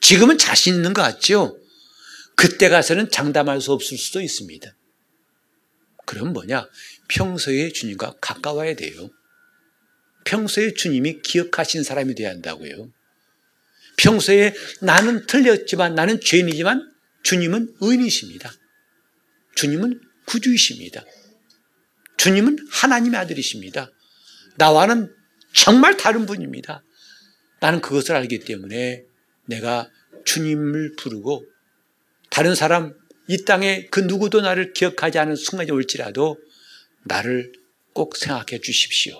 지금은 0.01 0.39
자신 0.39 0.77
있는 0.77 0.93
것 0.93 1.03
같죠? 1.03 1.59
그때 2.37 2.69
가서는 2.69 3.11
장담할 3.11 3.61
수 3.61 3.73
없을 3.73 3.99
수도 3.99 4.21
있습니다. 4.21 4.77
그럼 6.07 6.33
뭐냐? 6.33 6.69
평소에 7.09 7.73
주님과 7.73 8.17
가까워야 8.21 8.77
돼요. 8.77 9.11
평소에 10.25 10.75
주님이 10.75 11.21
기억하신 11.23 11.83
사람이 11.83 12.15
되어야 12.15 12.31
한다고요. 12.31 12.93
평소에 13.97 14.55
나는 14.81 15.27
틀렸지만 15.27 15.97
나는 15.97 16.21
죄인이지만 16.21 16.93
주님은 17.25 17.77
의인이십니다. 17.81 18.53
주님은 19.57 20.01
구주이십니다. 20.27 21.05
주님은 22.19 22.57
하나님의 22.71 23.19
아들이십니다. 23.19 23.91
나와는 24.57 25.13
정말 25.53 25.97
다른 25.97 26.27
분입니다. 26.27 26.85
나는 27.65 27.81
그것을 27.81 28.15
알기 28.15 28.41
때문에 28.41 29.07
내가 29.47 29.89
주님을 30.27 30.97
부르고 30.99 31.47
다른 32.29 32.55
사람 32.55 32.93
이 33.27 33.47
땅에 33.47 33.87
그 33.87 34.01
누구도 34.01 34.43
나를 34.43 34.75
기억하지 34.75 35.19
않은 35.19 35.35
순간이 35.35 35.71
올지라도 35.71 36.39
나를 37.05 37.53
꼭 37.95 38.19
생각해 38.19 38.61
주십시오. 38.61 39.17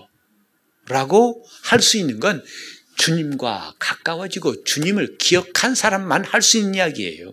라고 0.89 1.43
할 1.63 1.81
수 1.81 1.97
있는 1.97 2.21
건 2.21 2.45
주님과 2.99 3.77
가까워지고 3.79 4.65
주님을 4.65 5.17
기억한 5.17 5.75
사람만 5.75 6.25
할 6.27 6.43
수 6.43 6.59
있는 6.59 6.75
이야기예요. 6.75 7.33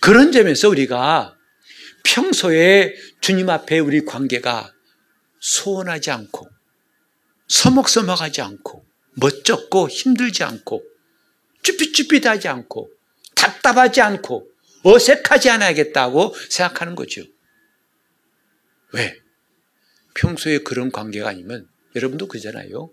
그런 0.00 0.32
점에서 0.32 0.68
우리가 0.68 1.36
평소에 2.02 2.96
주님 3.20 3.48
앞에 3.48 3.78
우리 3.78 4.04
관계가 4.04 4.72
소원하지 5.38 6.10
않고 6.10 6.57
서먹서먹하지 7.48 8.42
않고 8.42 8.84
멋쩍고 9.14 9.88
힘들지 9.88 10.44
않고 10.44 10.82
쭈삣쭈삣하지 11.62 12.48
않고 12.48 12.90
답답하지 13.34 14.00
않고 14.00 14.48
어색하지 14.84 15.50
않아야겠다고 15.50 16.34
생각하는 16.50 16.94
거죠. 16.94 17.22
왜? 18.92 19.16
평소에 20.14 20.58
그런 20.58 20.90
관계가 20.90 21.28
아니면 21.28 21.68
여러분도 21.94 22.28
그잖아요. 22.28 22.90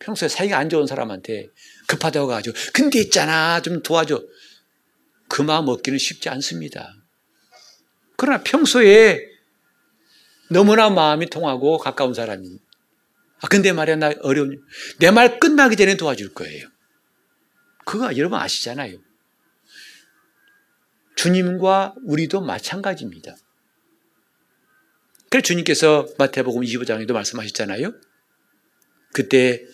평소에 0.00 0.28
사이가 0.28 0.58
안 0.58 0.68
좋은 0.68 0.86
사람한테 0.86 1.48
급하다고 1.86 2.26
가지고 2.26 2.56
근데 2.72 3.00
있잖아 3.00 3.60
좀 3.62 3.82
도와줘. 3.82 4.22
그 5.28 5.42
마음 5.42 5.68
얻기는 5.68 5.98
쉽지 5.98 6.28
않습니다. 6.28 6.94
그러나 8.16 8.42
평소에 8.42 9.20
너무나 10.50 10.90
마음이 10.90 11.30
통하고 11.30 11.78
가까운 11.78 12.12
사람이 12.12 12.58
아 13.42 13.48
근데 13.48 13.72
말이야 13.72 13.96
나 13.96 14.12
어려운 14.20 14.62
내 14.98 15.10
말 15.10 15.38
끝나기 15.40 15.76
전에 15.76 15.96
도와줄 15.96 16.34
거예요. 16.34 16.68
그거 17.84 18.16
여러분 18.16 18.38
아시잖아요. 18.38 18.98
주님과 21.16 21.94
우리도 22.04 22.40
마찬가지입니다. 22.40 23.36
그래서 25.28 25.42
주님께서 25.42 26.06
마태복음 26.18 26.62
25장에도 26.62 27.12
말씀하셨잖아요. 27.12 27.92
그때 29.12 29.64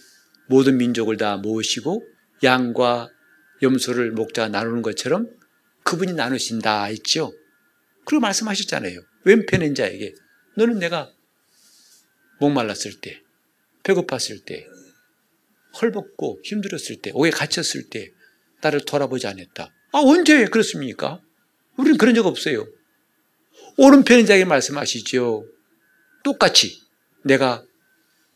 모든 0.48 0.76
민족을 0.76 1.16
다 1.16 1.36
모으시고 1.36 2.02
양과 2.42 3.10
염소를 3.62 4.12
목자가 4.12 4.48
나누는 4.48 4.82
것처럼 4.82 5.28
그분이 5.84 6.12
나누신다 6.14 6.84
했죠. 6.84 7.32
그리고 8.04 8.20
말씀하셨잖아요. 8.20 9.00
왼편인 9.24 9.74
자에게 9.74 10.14
너는 10.56 10.78
내가 10.78 11.10
목말랐을 12.40 13.00
때, 13.00 13.22
배고팠을 13.86 14.44
때, 14.44 14.66
헐벗고 15.80 16.40
힘들었을 16.42 16.96
때, 17.02 17.12
오해 17.14 17.30
갇혔을 17.30 17.88
때 17.88 18.12
나를 18.62 18.84
돌아보지 18.84 19.26
않았다. 19.26 19.72
아 19.92 19.98
언제 19.98 20.44
그렇습니까? 20.46 21.22
우리는 21.76 21.96
그런 21.98 22.14
적 22.14 22.26
없어요. 22.26 22.66
오른편인 23.76 24.26
자에게 24.26 24.44
말씀하시죠. 24.44 25.46
똑같이 26.24 26.80
내가 27.24 27.64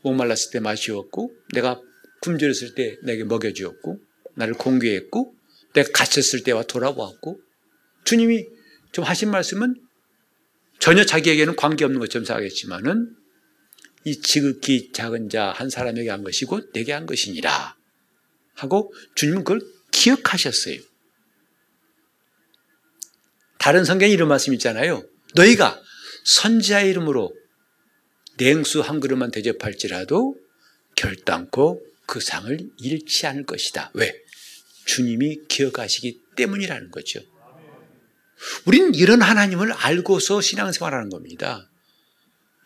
목말랐을 0.03 0.53
때 0.53 0.61
마시었고 0.61 1.35
내가 1.55 1.81
굶주렸을 2.23 2.75
때 2.75 2.97
내게 3.03 3.25
먹여주었고 3.25 3.99
나를 4.35 4.55
공개했고 4.55 5.35
내가 5.73 5.91
갇혔을 5.93 6.43
때와 6.45 6.63
돌아보았고 6.65 7.41
주님이 8.05 8.47
좀 8.93 9.05
하신 9.05 9.31
말씀은 9.31 9.75
전혀 10.79 11.05
자기에게는 11.05 11.57
관계없는 11.57 12.01
것처럼 12.01 12.25
생각했지만은 12.25 13.15
이 14.05 14.21
지극히 14.21 14.93
작은 14.93 15.29
자 15.29 15.53
한 15.53 15.69
사람에게 15.71 16.09
한 16.11 16.25
것이고 16.25 16.73
내게 16.73 16.93
한 16.93 17.07
것이니라 17.07 17.77
하고 18.55 18.93
주님은 19.15 19.45
그걸 19.45 19.61
기억하셨어요. 19.91 20.81
다른 23.59 23.85
성경에 23.85 24.13
이런 24.13 24.29
말씀 24.29 24.55
있잖아요. 24.55 25.05
너희가 25.35 25.81
선지자 26.25 26.83
이름으로 26.83 27.35
냉수 28.39 28.81
한 28.81 29.01
그릇만 29.01 29.31
대접할지라도 29.31 30.37
결단코 30.97 31.83
그 32.07 32.21
상을 32.21 32.59
잃지 32.79 33.27
않을 33.27 33.45
것이다. 33.45 33.91
왜? 33.95 34.15
주님이 34.87 35.47
기억하시기 35.49 36.21
때문이라는 36.37 36.91
거죠. 36.91 37.21
우리는 38.65 38.95
이런 38.95 39.21
하나님을 39.21 39.73
알고서 39.73 40.41
신앙생활하는 40.41 41.11
겁니다. 41.11 41.70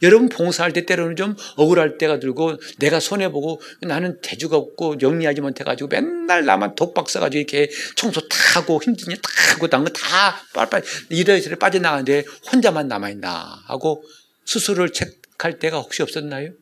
여러분 0.05 0.29
봉사할 0.29 0.73
때 0.73 0.87
때로는 0.87 1.17
좀 1.17 1.35
억울할 1.57 1.99
때가 1.99 2.21
들고 2.21 2.59
내가 2.79 3.01
손해보고 3.01 3.61
나는 3.83 4.21
대주가 4.23 4.57
없고 4.57 4.97
영리하지 5.03 5.41
못해가지고 5.41 5.89
맨날 5.89 6.45
나만 6.45 6.75
독박 6.77 7.11
써가지고 7.11 7.39
이렇게 7.39 7.71
청소 7.97 8.21
다 8.29 8.37
하고 8.61 8.81
힘드니 8.83 9.17
다 9.17 9.23
하고 9.55 9.67
난 9.69 9.83
거 9.85 9.91
다 9.91 10.37
빨리빨리 10.53 10.85
이래저래 11.11 11.57
빠져나가는데 11.57 12.25
혼자만 12.53 12.87
남아있나 12.89 13.63
하고 13.67 14.05
스스로를 14.47 14.93
책할 14.93 15.59
때가 15.59 15.79
혹시 15.81 16.03
없었나요? 16.03 16.53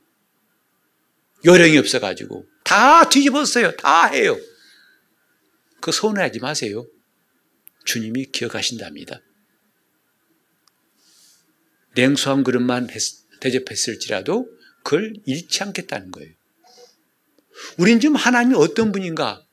요령이 1.44 1.76
없어가지고 1.78 2.46
다 2.64 3.08
뒤집었어요. 3.08 3.76
다 3.76 4.06
해요. 4.06 4.38
그 5.80 5.90
서운해하지 5.90 6.38
마세요. 6.38 6.86
주님이 7.84 8.26
기억하신답니다. 8.26 9.20
냉수 11.94 12.30
한 12.30 12.44
그릇만 12.44 12.88
했, 12.90 13.02
대접했을지라도 13.42 14.48
그걸 14.82 15.14
잃지 15.26 15.62
않겠다는 15.62 16.10
거예요. 16.12 16.30
우린 17.76 18.00
지금 18.00 18.16
하나님이 18.16 18.54
어떤 18.56 18.92
분인가? 18.92 19.44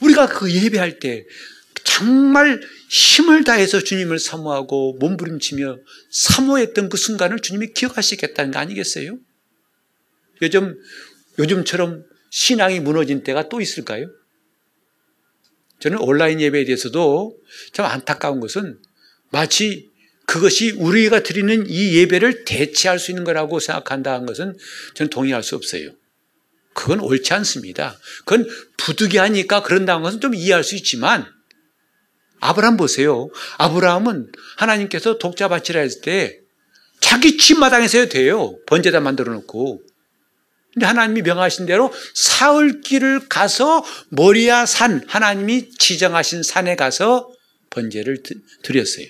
우리가 0.00 0.26
그 0.26 0.52
예배할 0.52 0.98
때 0.98 1.24
정말 1.84 2.60
힘을 2.90 3.44
다해서 3.44 3.80
주님을 3.80 4.18
사모하고 4.18 4.96
몸부림치며 4.98 5.78
사모했던 6.10 6.88
그 6.88 6.96
순간을 6.96 7.40
주님이 7.40 7.72
기억하시겠다는 7.74 8.52
거 8.52 8.58
아니겠어요? 8.58 9.18
요즘, 10.42 10.80
요즘처럼 11.38 12.04
신앙이 12.30 12.80
무너진 12.80 13.22
때가 13.22 13.48
또 13.48 13.60
있을까요? 13.60 14.10
저는 15.80 15.98
온라인 15.98 16.40
예배에 16.40 16.64
대해서도 16.64 17.38
참 17.72 17.86
안타까운 17.86 18.40
것은 18.40 18.80
마치 19.30 19.90
그것이 20.26 20.72
우리가 20.72 21.22
드리는 21.22 21.64
이 21.68 21.96
예배를 21.96 22.44
대체할 22.44 22.98
수 22.98 23.10
있는 23.10 23.24
거라고 23.24 23.60
생각한다는 23.60 24.26
것은 24.26 24.56
저는 24.94 25.10
동의할 25.10 25.42
수 25.42 25.54
없어요. 25.54 25.90
그건 26.72 27.00
옳지 27.00 27.32
않습니다. 27.34 27.98
그건 28.24 28.48
부득이하니까 28.76 29.62
그런다는 29.62 30.02
것은 30.02 30.20
좀 30.20 30.34
이해할 30.34 30.64
수 30.64 30.74
있지만 30.74 31.26
아브라함 32.40 32.76
보세요. 32.76 33.28
아브라함은 33.58 34.32
하나님께서 34.56 35.18
독자 35.18 35.48
바치라 35.48 35.80
했을 35.80 36.00
때 36.00 36.40
자기 37.00 37.36
집마당에서 37.36 38.06
돼요. 38.06 38.58
번제다 38.66 39.00
만들어 39.00 39.32
놓고. 39.34 39.82
근데 40.72 40.86
하나님이 40.86 41.22
명하신 41.22 41.66
대로 41.66 41.92
사흘 42.14 42.80
길을 42.80 43.28
가서 43.28 43.84
모리아 44.08 44.66
산, 44.66 45.04
하나님이 45.06 45.70
지정하신 45.78 46.42
산에 46.42 46.74
가서 46.74 47.30
번제를 47.70 48.22
드렸어요. 48.62 49.06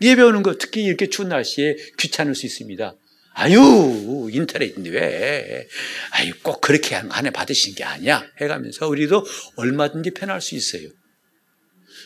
예배 0.00 0.22
오는 0.22 0.42
거 0.42 0.56
특히 0.58 0.84
이렇게 0.84 1.08
추운 1.08 1.28
날씨에 1.28 1.76
귀찮을 1.98 2.34
수 2.34 2.46
있습니다. 2.46 2.94
아유, 3.34 4.28
인터넷인데 4.32 4.90
왜? 4.90 5.68
아유, 6.10 6.32
꼭 6.42 6.60
그렇게 6.60 6.96
안에 6.96 7.30
받으신 7.30 7.74
게 7.74 7.84
아니야. 7.84 8.24
해가면서 8.40 8.88
우리도 8.88 9.24
얼마든지 9.56 10.10
편할 10.10 10.40
수 10.40 10.56
있어요. 10.56 10.88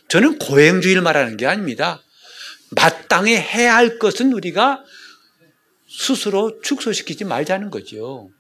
저는 0.08 0.38
고행주의를 0.38 1.00
말하는 1.02 1.36
게 1.36 1.46
아닙니다. 1.46 2.02
마땅히 2.72 3.34
해야 3.36 3.76
할 3.76 3.98
것은 3.98 4.32
우리가 4.32 4.84
스스로 5.88 6.60
축소시키지 6.60 7.24
말자는 7.24 7.70
거죠. 7.70 8.30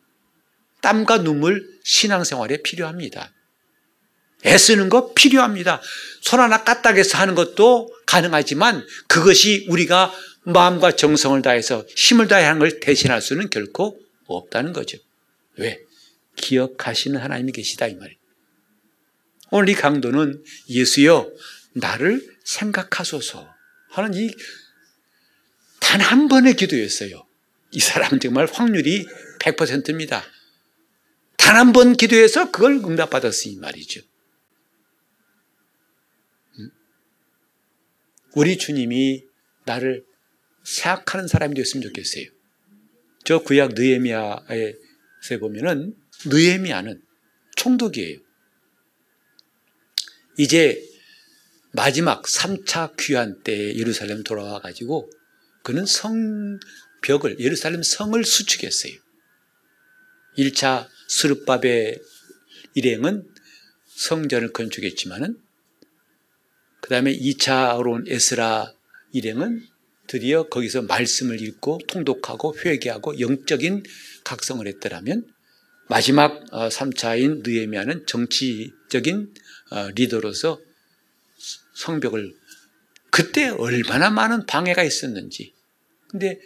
땀과 0.82 1.22
눈물 1.22 1.66
신앙생활에 1.84 2.58
필요합니다. 2.62 3.32
애쓰는 4.44 4.88
거 4.88 5.12
필요합니다. 5.14 5.80
손 6.20 6.40
하나 6.40 6.62
까딱해서 6.64 7.18
하는 7.18 7.34
것도 7.34 7.92
가능하지만 8.06 8.86
그것이 9.08 9.66
우리가 9.68 10.12
마음과 10.44 10.92
정성을 10.96 11.40
다해서 11.42 11.84
힘을 11.96 12.26
다해 12.28 12.44
하는 12.44 12.58
걸 12.58 12.80
대신할 12.80 13.22
수는 13.22 13.50
결코 13.50 13.98
없다는 14.26 14.72
거죠. 14.72 14.98
왜? 15.56 15.80
기억하시는 16.36 17.20
하나님이 17.20 17.52
계시다 17.52 17.86
이 17.86 17.94
말이에요. 17.94 18.18
오늘 19.50 19.68
이 19.68 19.74
강도는 19.74 20.42
예수여 20.70 21.30
나를 21.74 22.26
생각하소서 22.44 23.48
하는 23.90 24.14
이 24.14 24.30
단 25.80 26.00
한 26.00 26.28
번의 26.28 26.54
기도였어요. 26.54 27.26
이 27.72 27.80
사람은 27.80 28.20
정말 28.20 28.46
확률이 28.50 29.06
100%입니다. 29.40 30.24
단 31.36 31.56
한 31.56 31.72
번 31.72 31.96
기도해서 31.96 32.50
그걸 32.50 32.76
응답받았으니 32.76 33.56
말이죠. 33.56 34.00
우리 38.34 38.56
주님이 38.56 39.24
나를 39.64 40.04
생각하는 40.64 41.28
사람이 41.28 41.54
되었으면 41.54 41.82
좋겠어요. 41.82 42.26
저 43.24 43.40
구약 43.40 43.74
느에미아에 43.74 44.74
보면은 45.40 45.94
느에미아는 46.26 47.02
총독이에요. 47.56 48.18
이제 50.38 50.82
마지막 51.72 52.22
3차 52.24 52.96
귀환 52.98 53.42
때 53.42 53.76
예루살렘 53.76 54.22
돌아와 54.22 54.60
가지고 54.60 55.10
그는 55.62 55.86
성벽을 55.86 57.38
예루살렘 57.38 57.82
성을 57.82 58.22
수축했어요. 58.24 58.92
1차 60.38 60.88
스룹밥의 61.08 62.00
일행은 62.74 63.28
성전을 63.86 64.52
건축했지만은 64.52 65.38
그 66.82 66.90
다음에 66.90 67.16
2차로 67.16 67.92
온 67.92 68.04
에스라 68.08 68.72
일행은 69.12 69.64
드디어 70.08 70.48
거기서 70.48 70.82
말씀을 70.82 71.40
읽고 71.40 71.78
통독하고 71.86 72.56
회개하고 72.58 73.20
영적인 73.20 73.84
각성을 74.24 74.66
했더라면 74.66 75.24
마지막 75.88 76.44
3차인 76.50 77.38
어, 77.38 77.42
느에미아는 77.46 78.06
정치적인 78.06 79.34
어, 79.70 79.88
리더로서 79.94 80.60
성벽을 81.76 82.34
그때 83.10 83.48
얼마나 83.48 84.10
많은 84.10 84.46
방해가 84.46 84.82
있었는지. 84.82 85.54
근데 86.08 86.40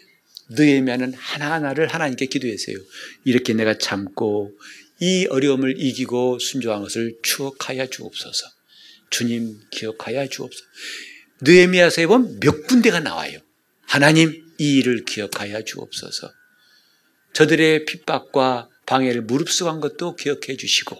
느헤미야는 0.51 1.15
하나하나를 1.15 1.89
하나님께 1.89 2.27
기도했어요. 2.27 2.77
이렇게 3.25 3.55
내가 3.55 3.79
참고 3.79 4.53
이 5.01 5.27
어려움을 5.31 5.81
이기고 5.81 6.39
순종한 6.41 6.83
것을 6.83 7.17
추억하여 7.23 7.87
주옵소서. 7.87 8.56
주님 9.11 9.61
기억하여 9.71 10.27
주옵소서. 10.29 10.65
느헤미야서에 11.43 12.07
보면 12.07 12.41
몇 12.41 12.67
군데가 12.67 13.01
나와요. 13.01 13.39
하나님 13.83 14.33
이 14.59 14.79
일을 14.79 15.05
기억하여 15.05 15.63
주옵소서. 15.63 16.33
저들의 17.35 17.85
핍박과 17.85 18.69
방해를 18.87 19.23
무릅쓰한 19.23 19.81
것도 19.81 20.17
기억해 20.17 20.57
주시고 20.57 20.97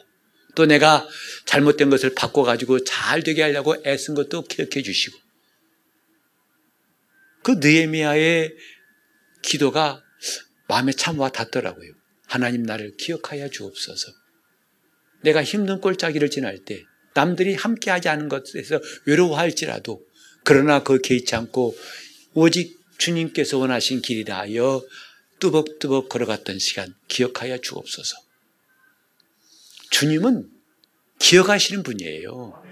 또 0.55 0.67
내가 0.67 1.07
잘못된 1.47 1.91
것을 1.91 2.15
바꿔 2.15 2.43
가지고 2.43 2.85
잘 2.85 3.23
되게 3.23 3.43
하려고 3.43 3.77
애쓴 3.87 4.15
것도 4.15 4.43
기억해 4.43 4.83
주시고 4.83 5.19
그 7.43 7.53
느에미아의 7.61 8.55
기도가 9.43 10.03
마음에 10.69 10.93
참 10.93 11.19
와 11.19 11.31
닿더라고요. 11.31 11.93
하나님 12.27 12.65
나를 12.65 12.97
기억하여 12.97 13.49
주옵소서. 13.49 14.13
내가 15.23 15.45
힘든 15.45 15.81
꼴짜기를 15.81 16.31
지날 16.31 16.59
때 16.65 16.85
남들이 17.17 17.55
함께하지 17.55 18.11
않은 18.11 18.29
것에서 18.29 18.79
외로워할지라도 19.07 20.05
그러나 20.45 20.83
그 20.83 20.99
개의치 20.99 21.35
않고 21.35 21.75
오직 22.35 22.79
주님께서 22.99 23.57
원하신 23.57 24.03
길이라 24.03 24.39
하여 24.39 24.85
뚜벅뚜벅 25.41 26.11
걸어갔던 26.11 26.59
시간 26.59 26.95
기억하여 27.09 27.59
주옵소서. 27.59 28.17
주님은 29.91 30.51
기억하시는 31.19 31.83
분이에요. 31.83 32.63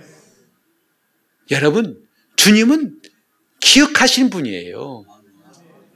여러분, 1.51 2.07
주님은 2.37 3.01
기억하시는 3.61 4.29
분이에요. 4.29 5.05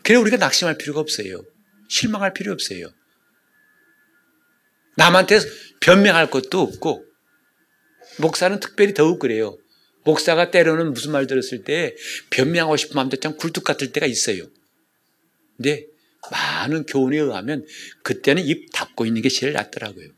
그래 0.02 0.16
우리가 0.16 0.38
낙심할 0.38 0.78
필요가 0.78 1.00
없어요. 1.00 1.42
실망할 1.88 2.32
필요 2.32 2.52
없어요. 2.52 2.88
남한테 4.96 5.40
변명할 5.80 6.30
것도 6.30 6.62
없고, 6.62 7.07
목사는 8.18 8.60
특별히 8.60 8.94
더욱 8.94 9.18
그래요. 9.18 9.58
목사가 10.04 10.50
때로는 10.50 10.92
무슨 10.92 11.12
말 11.12 11.26
들었을 11.26 11.64
때 11.64 11.94
변명하고 12.30 12.76
싶은 12.76 12.96
마음도 12.96 13.16
참 13.16 13.36
굴뚝 13.36 13.64
같을 13.64 13.92
때가 13.92 14.06
있어요. 14.06 14.44
근데 15.56 15.86
많은 16.30 16.86
교훈에 16.86 17.18
의하면 17.18 17.66
그때는 18.02 18.44
입 18.44 18.70
닫고 18.72 19.06
있는 19.06 19.22
게 19.22 19.28
제일 19.28 19.52
낫더라고요. 19.52 20.08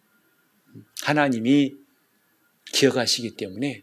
하나님이 1.02 1.74
기억하시기 2.72 3.36
때문에 3.36 3.82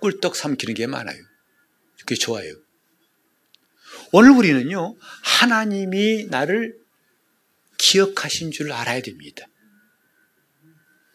꿀떡 0.00 0.36
삼키는 0.36 0.74
게 0.74 0.86
많아요. 0.86 1.18
그게 2.00 2.14
좋아요. 2.14 2.54
오늘 4.12 4.30
우리는요, 4.30 4.96
하나님이 5.22 6.26
나를 6.26 6.78
기억하신 7.78 8.50
줄 8.50 8.72
알아야 8.72 9.02
됩니다. 9.02 9.46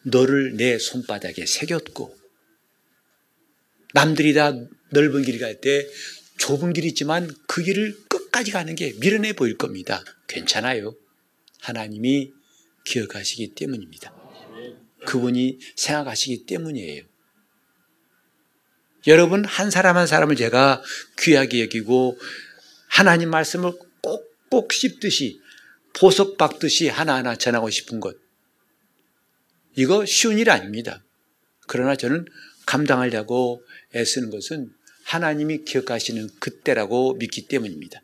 너를 0.04 0.56
내 0.56 0.78
손바닥에 0.78 1.46
새겼고, 1.46 2.16
남들이 3.92 4.34
다 4.34 4.52
넓은 4.90 5.22
길갈때 5.22 5.88
좁은 6.38 6.72
길이 6.72 6.88
있지만 6.88 7.32
그 7.46 7.62
길을 7.62 7.96
끝까지 8.08 8.50
가는 8.50 8.74
게 8.74 8.92
미련해 8.98 9.34
보일 9.34 9.56
겁니다. 9.56 10.04
괜찮아요. 10.26 10.94
하나님이 11.60 12.32
기억하시기 12.84 13.54
때문입니다. 13.54 14.14
그분이 15.06 15.58
생각하시기 15.76 16.46
때문이에요. 16.46 17.04
여러분, 19.06 19.44
한 19.44 19.70
사람 19.70 19.96
한 19.96 20.06
사람을 20.06 20.34
제가 20.36 20.82
귀하게 21.18 21.60
여기고 21.62 22.18
하나님 22.88 23.30
말씀을 23.30 23.72
꼭꼭 24.00 24.72
씹듯이 24.72 25.40
보석 25.94 26.36
박듯이 26.38 26.88
하나하나 26.88 27.36
전하고 27.36 27.70
싶은 27.70 28.00
것. 28.00 28.16
이거 29.76 30.04
쉬운 30.06 30.38
일 30.38 30.50
아닙니다. 30.50 31.02
그러나 31.66 31.96
저는 31.96 32.26
감당하려고 32.66 33.62
애쓰는 33.94 34.30
것은 34.30 34.70
하나님이 35.04 35.64
기억하시는 35.64 36.30
그때라고 36.40 37.14
믿기 37.14 37.46
때문입니다. 37.46 38.00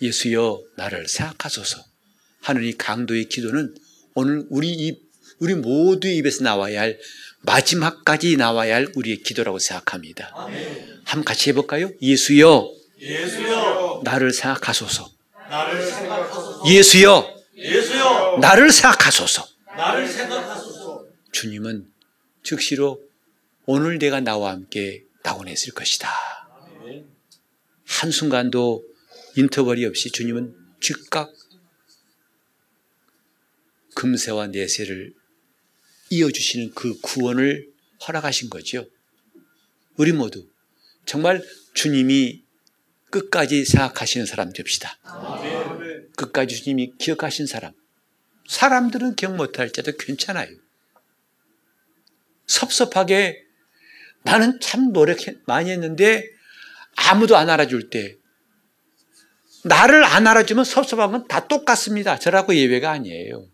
예수여, 0.00 0.62
나를 0.76 1.08
생각하소서. 1.08 1.84
하는 2.40 2.64
이 2.64 2.72
강도의 2.72 3.26
기도는 3.26 3.74
오늘 4.14 4.46
우리 4.48 4.72
입, 4.72 5.10
우리 5.38 5.54
모두의 5.54 6.16
입에서 6.16 6.42
나와야 6.42 6.80
할 6.80 6.98
마지막까지 7.42 8.36
나와야 8.36 8.76
할 8.76 8.88
우리의 8.94 9.18
기도라고 9.18 9.58
생각합니다. 9.58 10.32
한번 11.04 11.24
같이 11.24 11.50
해볼까요? 11.50 11.90
예수여, 12.00 12.70
예수여 12.98 14.02
나를 14.04 14.32
생각하소서. 14.32 15.10
나를 15.50 15.84
생각하소서 15.86 16.66
예수여, 16.66 17.36
예수여 17.56 18.38
나를 18.40 18.72
생각하소서. 18.72 19.49
나를 19.80 20.06
생각하소서 20.06 21.06
주님은 21.32 21.90
즉시로 22.42 23.02
오늘 23.64 23.98
내가 23.98 24.20
나와 24.20 24.52
함께 24.52 25.04
낙원했을 25.22 25.72
것이다. 25.72 26.10
한순간도 27.86 28.84
인터벌이 29.36 29.86
없이 29.86 30.10
주님은 30.10 30.54
즉각 30.80 31.32
금세와 33.94 34.48
내세를 34.48 35.14
이어주시는 36.10 36.74
그 36.74 37.00
구원을 37.00 37.70
허락하신 38.06 38.50
거죠. 38.50 38.86
우리 39.96 40.12
모두 40.12 40.46
정말 41.06 41.42
주님이 41.72 42.42
끝까지 43.10 43.64
생각하시는 43.64 44.26
사람 44.26 44.52
됩시다. 44.52 44.98
끝까지 46.16 46.56
주님이 46.56 46.92
기억하신 46.98 47.46
사람. 47.46 47.72
사람들은 48.50 49.14
기억 49.14 49.36
못할지도 49.36 49.92
괜찮아요. 49.96 50.48
섭섭하게 52.48 53.44
나는 54.24 54.58
참 54.60 54.92
노력 54.92 55.18
많이 55.46 55.70
했는데 55.70 56.28
아무도 56.96 57.36
안 57.36 57.48
알아줄 57.48 57.90
때 57.90 58.16
나를 59.62 60.02
안 60.02 60.26
알아주면 60.26 60.64
섭섭한 60.64 61.12
건다 61.12 61.46
똑같습니다. 61.46 62.18
저라고 62.18 62.56
예외가 62.56 62.90
아니에요. 62.90 63.46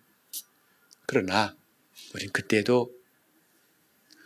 그러나 1.05 1.55
우린 2.15 2.33
그때도 2.33 2.91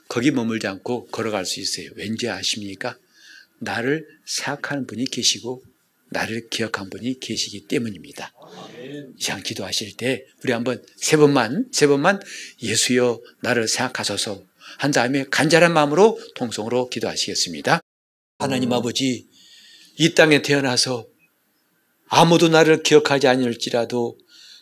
거기 0.09 0.31
머물지 0.31 0.69
않고 0.69 1.07
걸어갈 1.07 1.47
수 1.47 1.59
있어요. 1.59 1.91
왠지 1.97 2.29
아십니까? 2.29 2.97
나를 3.59 4.07
생각하는 4.25 4.87
분이 4.87 5.07
계시고 5.07 5.65
나를 6.11 6.49
기억한 6.49 6.91
분이 6.91 7.21
계시기 7.21 7.67
때문입니다. 7.67 8.33
이상 9.19 9.43
기도하실 9.43 9.97
때 9.97 10.25
우리 10.43 10.53
한번 10.53 10.83
세 10.97 11.17
번만 11.17 11.67
세 11.73 11.87
번만 11.87 12.21
예수여 12.63 13.21
나를 13.43 13.69
생각하소서 13.69 14.43
한 14.79 14.91
다음에 14.91 15.25
간절한 15.31 15.73
마음으로 15.73 16.21
통성으로 16.35 16.89
기도하시겠습니다. 16.89 17.81
하나님 18.39 18.73
아버지 18.73 19.29
이 19.99 20.15
땅에 20.15 20.43
태어나서 20.43 21.07
아무도 22.09 22.49
나를 22.49 22.83
기억하지 22.83 23.29
않을지라도 23.29 24.19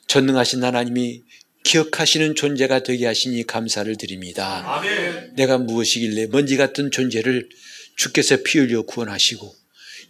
전능하신 0.07 0.65
하나님이 0.65 1.23
기억하시는 1.65 2.35
존재가 2.35 2.83
되게 2.83 3.07
하시니 3.07 3.47
감사를 3.47 3.95
드립니다. 3.97 4.63
아멘 4.67 5.35
내가 5.35 5.59
무엇이길래 5.59 6.27
먼지 6.27 6.57
같은 6.57 6.91
존재를 6.91 7.49
주께서 7.97 8.39
피 8.43 8.59
흘려 8.59 8.83
구원하시고 8.83 9.55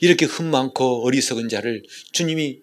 이렇게 0.00 0.26
흠 0.26 0.46
많고 0.46 1.04
어리석은 1.06 1.48
자를 1.48 1.82
주님이 2.12 2.60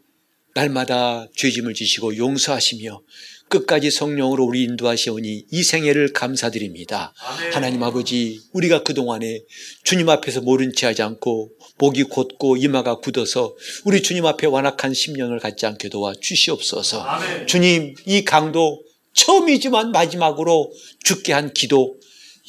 날마다 0.53 1.27
죄짐을 1.35 1.73
지시고 1.73 2.15
용서하시며 2.15 3.01
끝까지 3.49 3.91
성령으로 3.91 4.43
우리 4.45 4.63
인도하시오니 4.63 5.45
이 5.51 5.63
생애를 5.63 6.13
감사드립니다. 6.13 7.13
아멘. 7.17 7.53
하나님 7.53 7.83
아버지 7.83 8.39
우리가 8.53 8.83
그동안에 8.83 9.41
주님 9.83 10.09
앞에서 10.09 10.41
모른 10.41 10.73
체 10.73 10.87
하지 10.87 11.03
않고 11.03 11.51
목이 11.77 12.03
곧고 12.03 12.57
이마가 12.57 12.99
굳어서 12.99 13.55
우리 13.83 14.01
주님 14.01 14.25
앞에 14.25 14.47
완악한 14.47 14.93
심령을 14.93 15.39
갖지 15.39 15.65
않게 15.65 15.89
도와 15.89 16.13
주시옵소서. 16.19 17.01
아멘. 17.01 17.47
주님 17.47 17.93
이 18.05 18.23
강도 18.23 18.81
처음이지만 19.13 19.91
마지막으로 19.91 20.71
죽게 21.03 21.33
한 21.33 21.53
기도 21.53 21.97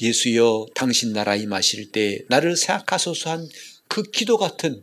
예수여 0.00 0.66
당신 0.74 1.12
나라 1.12 1.36
임하실 1.36 1.90
때 1.90 2.20
나를 2.28 2.56
생각하소서 2.56 3.30
한 3.30 3.48
그 3.88 4.02
기도 4.02 4.36
같은 4.36 4.82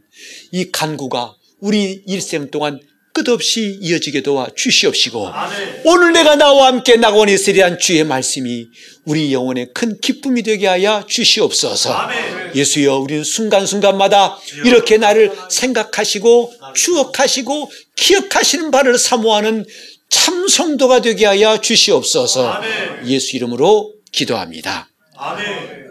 이 0.52 0.72
간구가 0.72 1.36
우리 1.60 2.04
일생 2.08 2.50
동안 2.52 2.80
끝없이 3.14 3.78
이어지게 3.80 4.22
도와 4.22 4.48
주시옵시고 4.56 5.28
아멘. 5.28 5.82
오늘 5.86 6.14
내가 6.14 6.36
나와 6.36 6.68
함께 6.68 6.96
낙원에 6.96 7.32
있으리한 7.34 7.78
주의 7.78 8.04
말씀이 8.04 8.68
우리 9.06 9.32
영혼에 9.32 9.68
큰 9.74 10.00
기쁨이 10.02 10.42
되게 10.42 10.66
하여 10.66 11.06
주시옵소서 11.08 11.94
아멘. 11.94 12.56
예수여 12.56 12.98
우리는 12.98 13.24
순간순간마다 13.24 14.40
이렇게 14.66 14.98
나를 14.98 15.32
생각하시고 15.50 16.54
추억하시고 16.76 17.72
기억하시는 17.96 18.72
바를 18.72 18.98
사모하는 18.98 19.66
참 20.10 20.48
성도가 20.48 21.02
되게 21.02 21.26
하여 21.28 21.62
주시옵소서 21.62 22.48
아멘. 22.50 23.08
예수 23.08 23.36
이름으로 23.36 23.94
기도합니다 24.12 24.90
아멘 25.16 25.83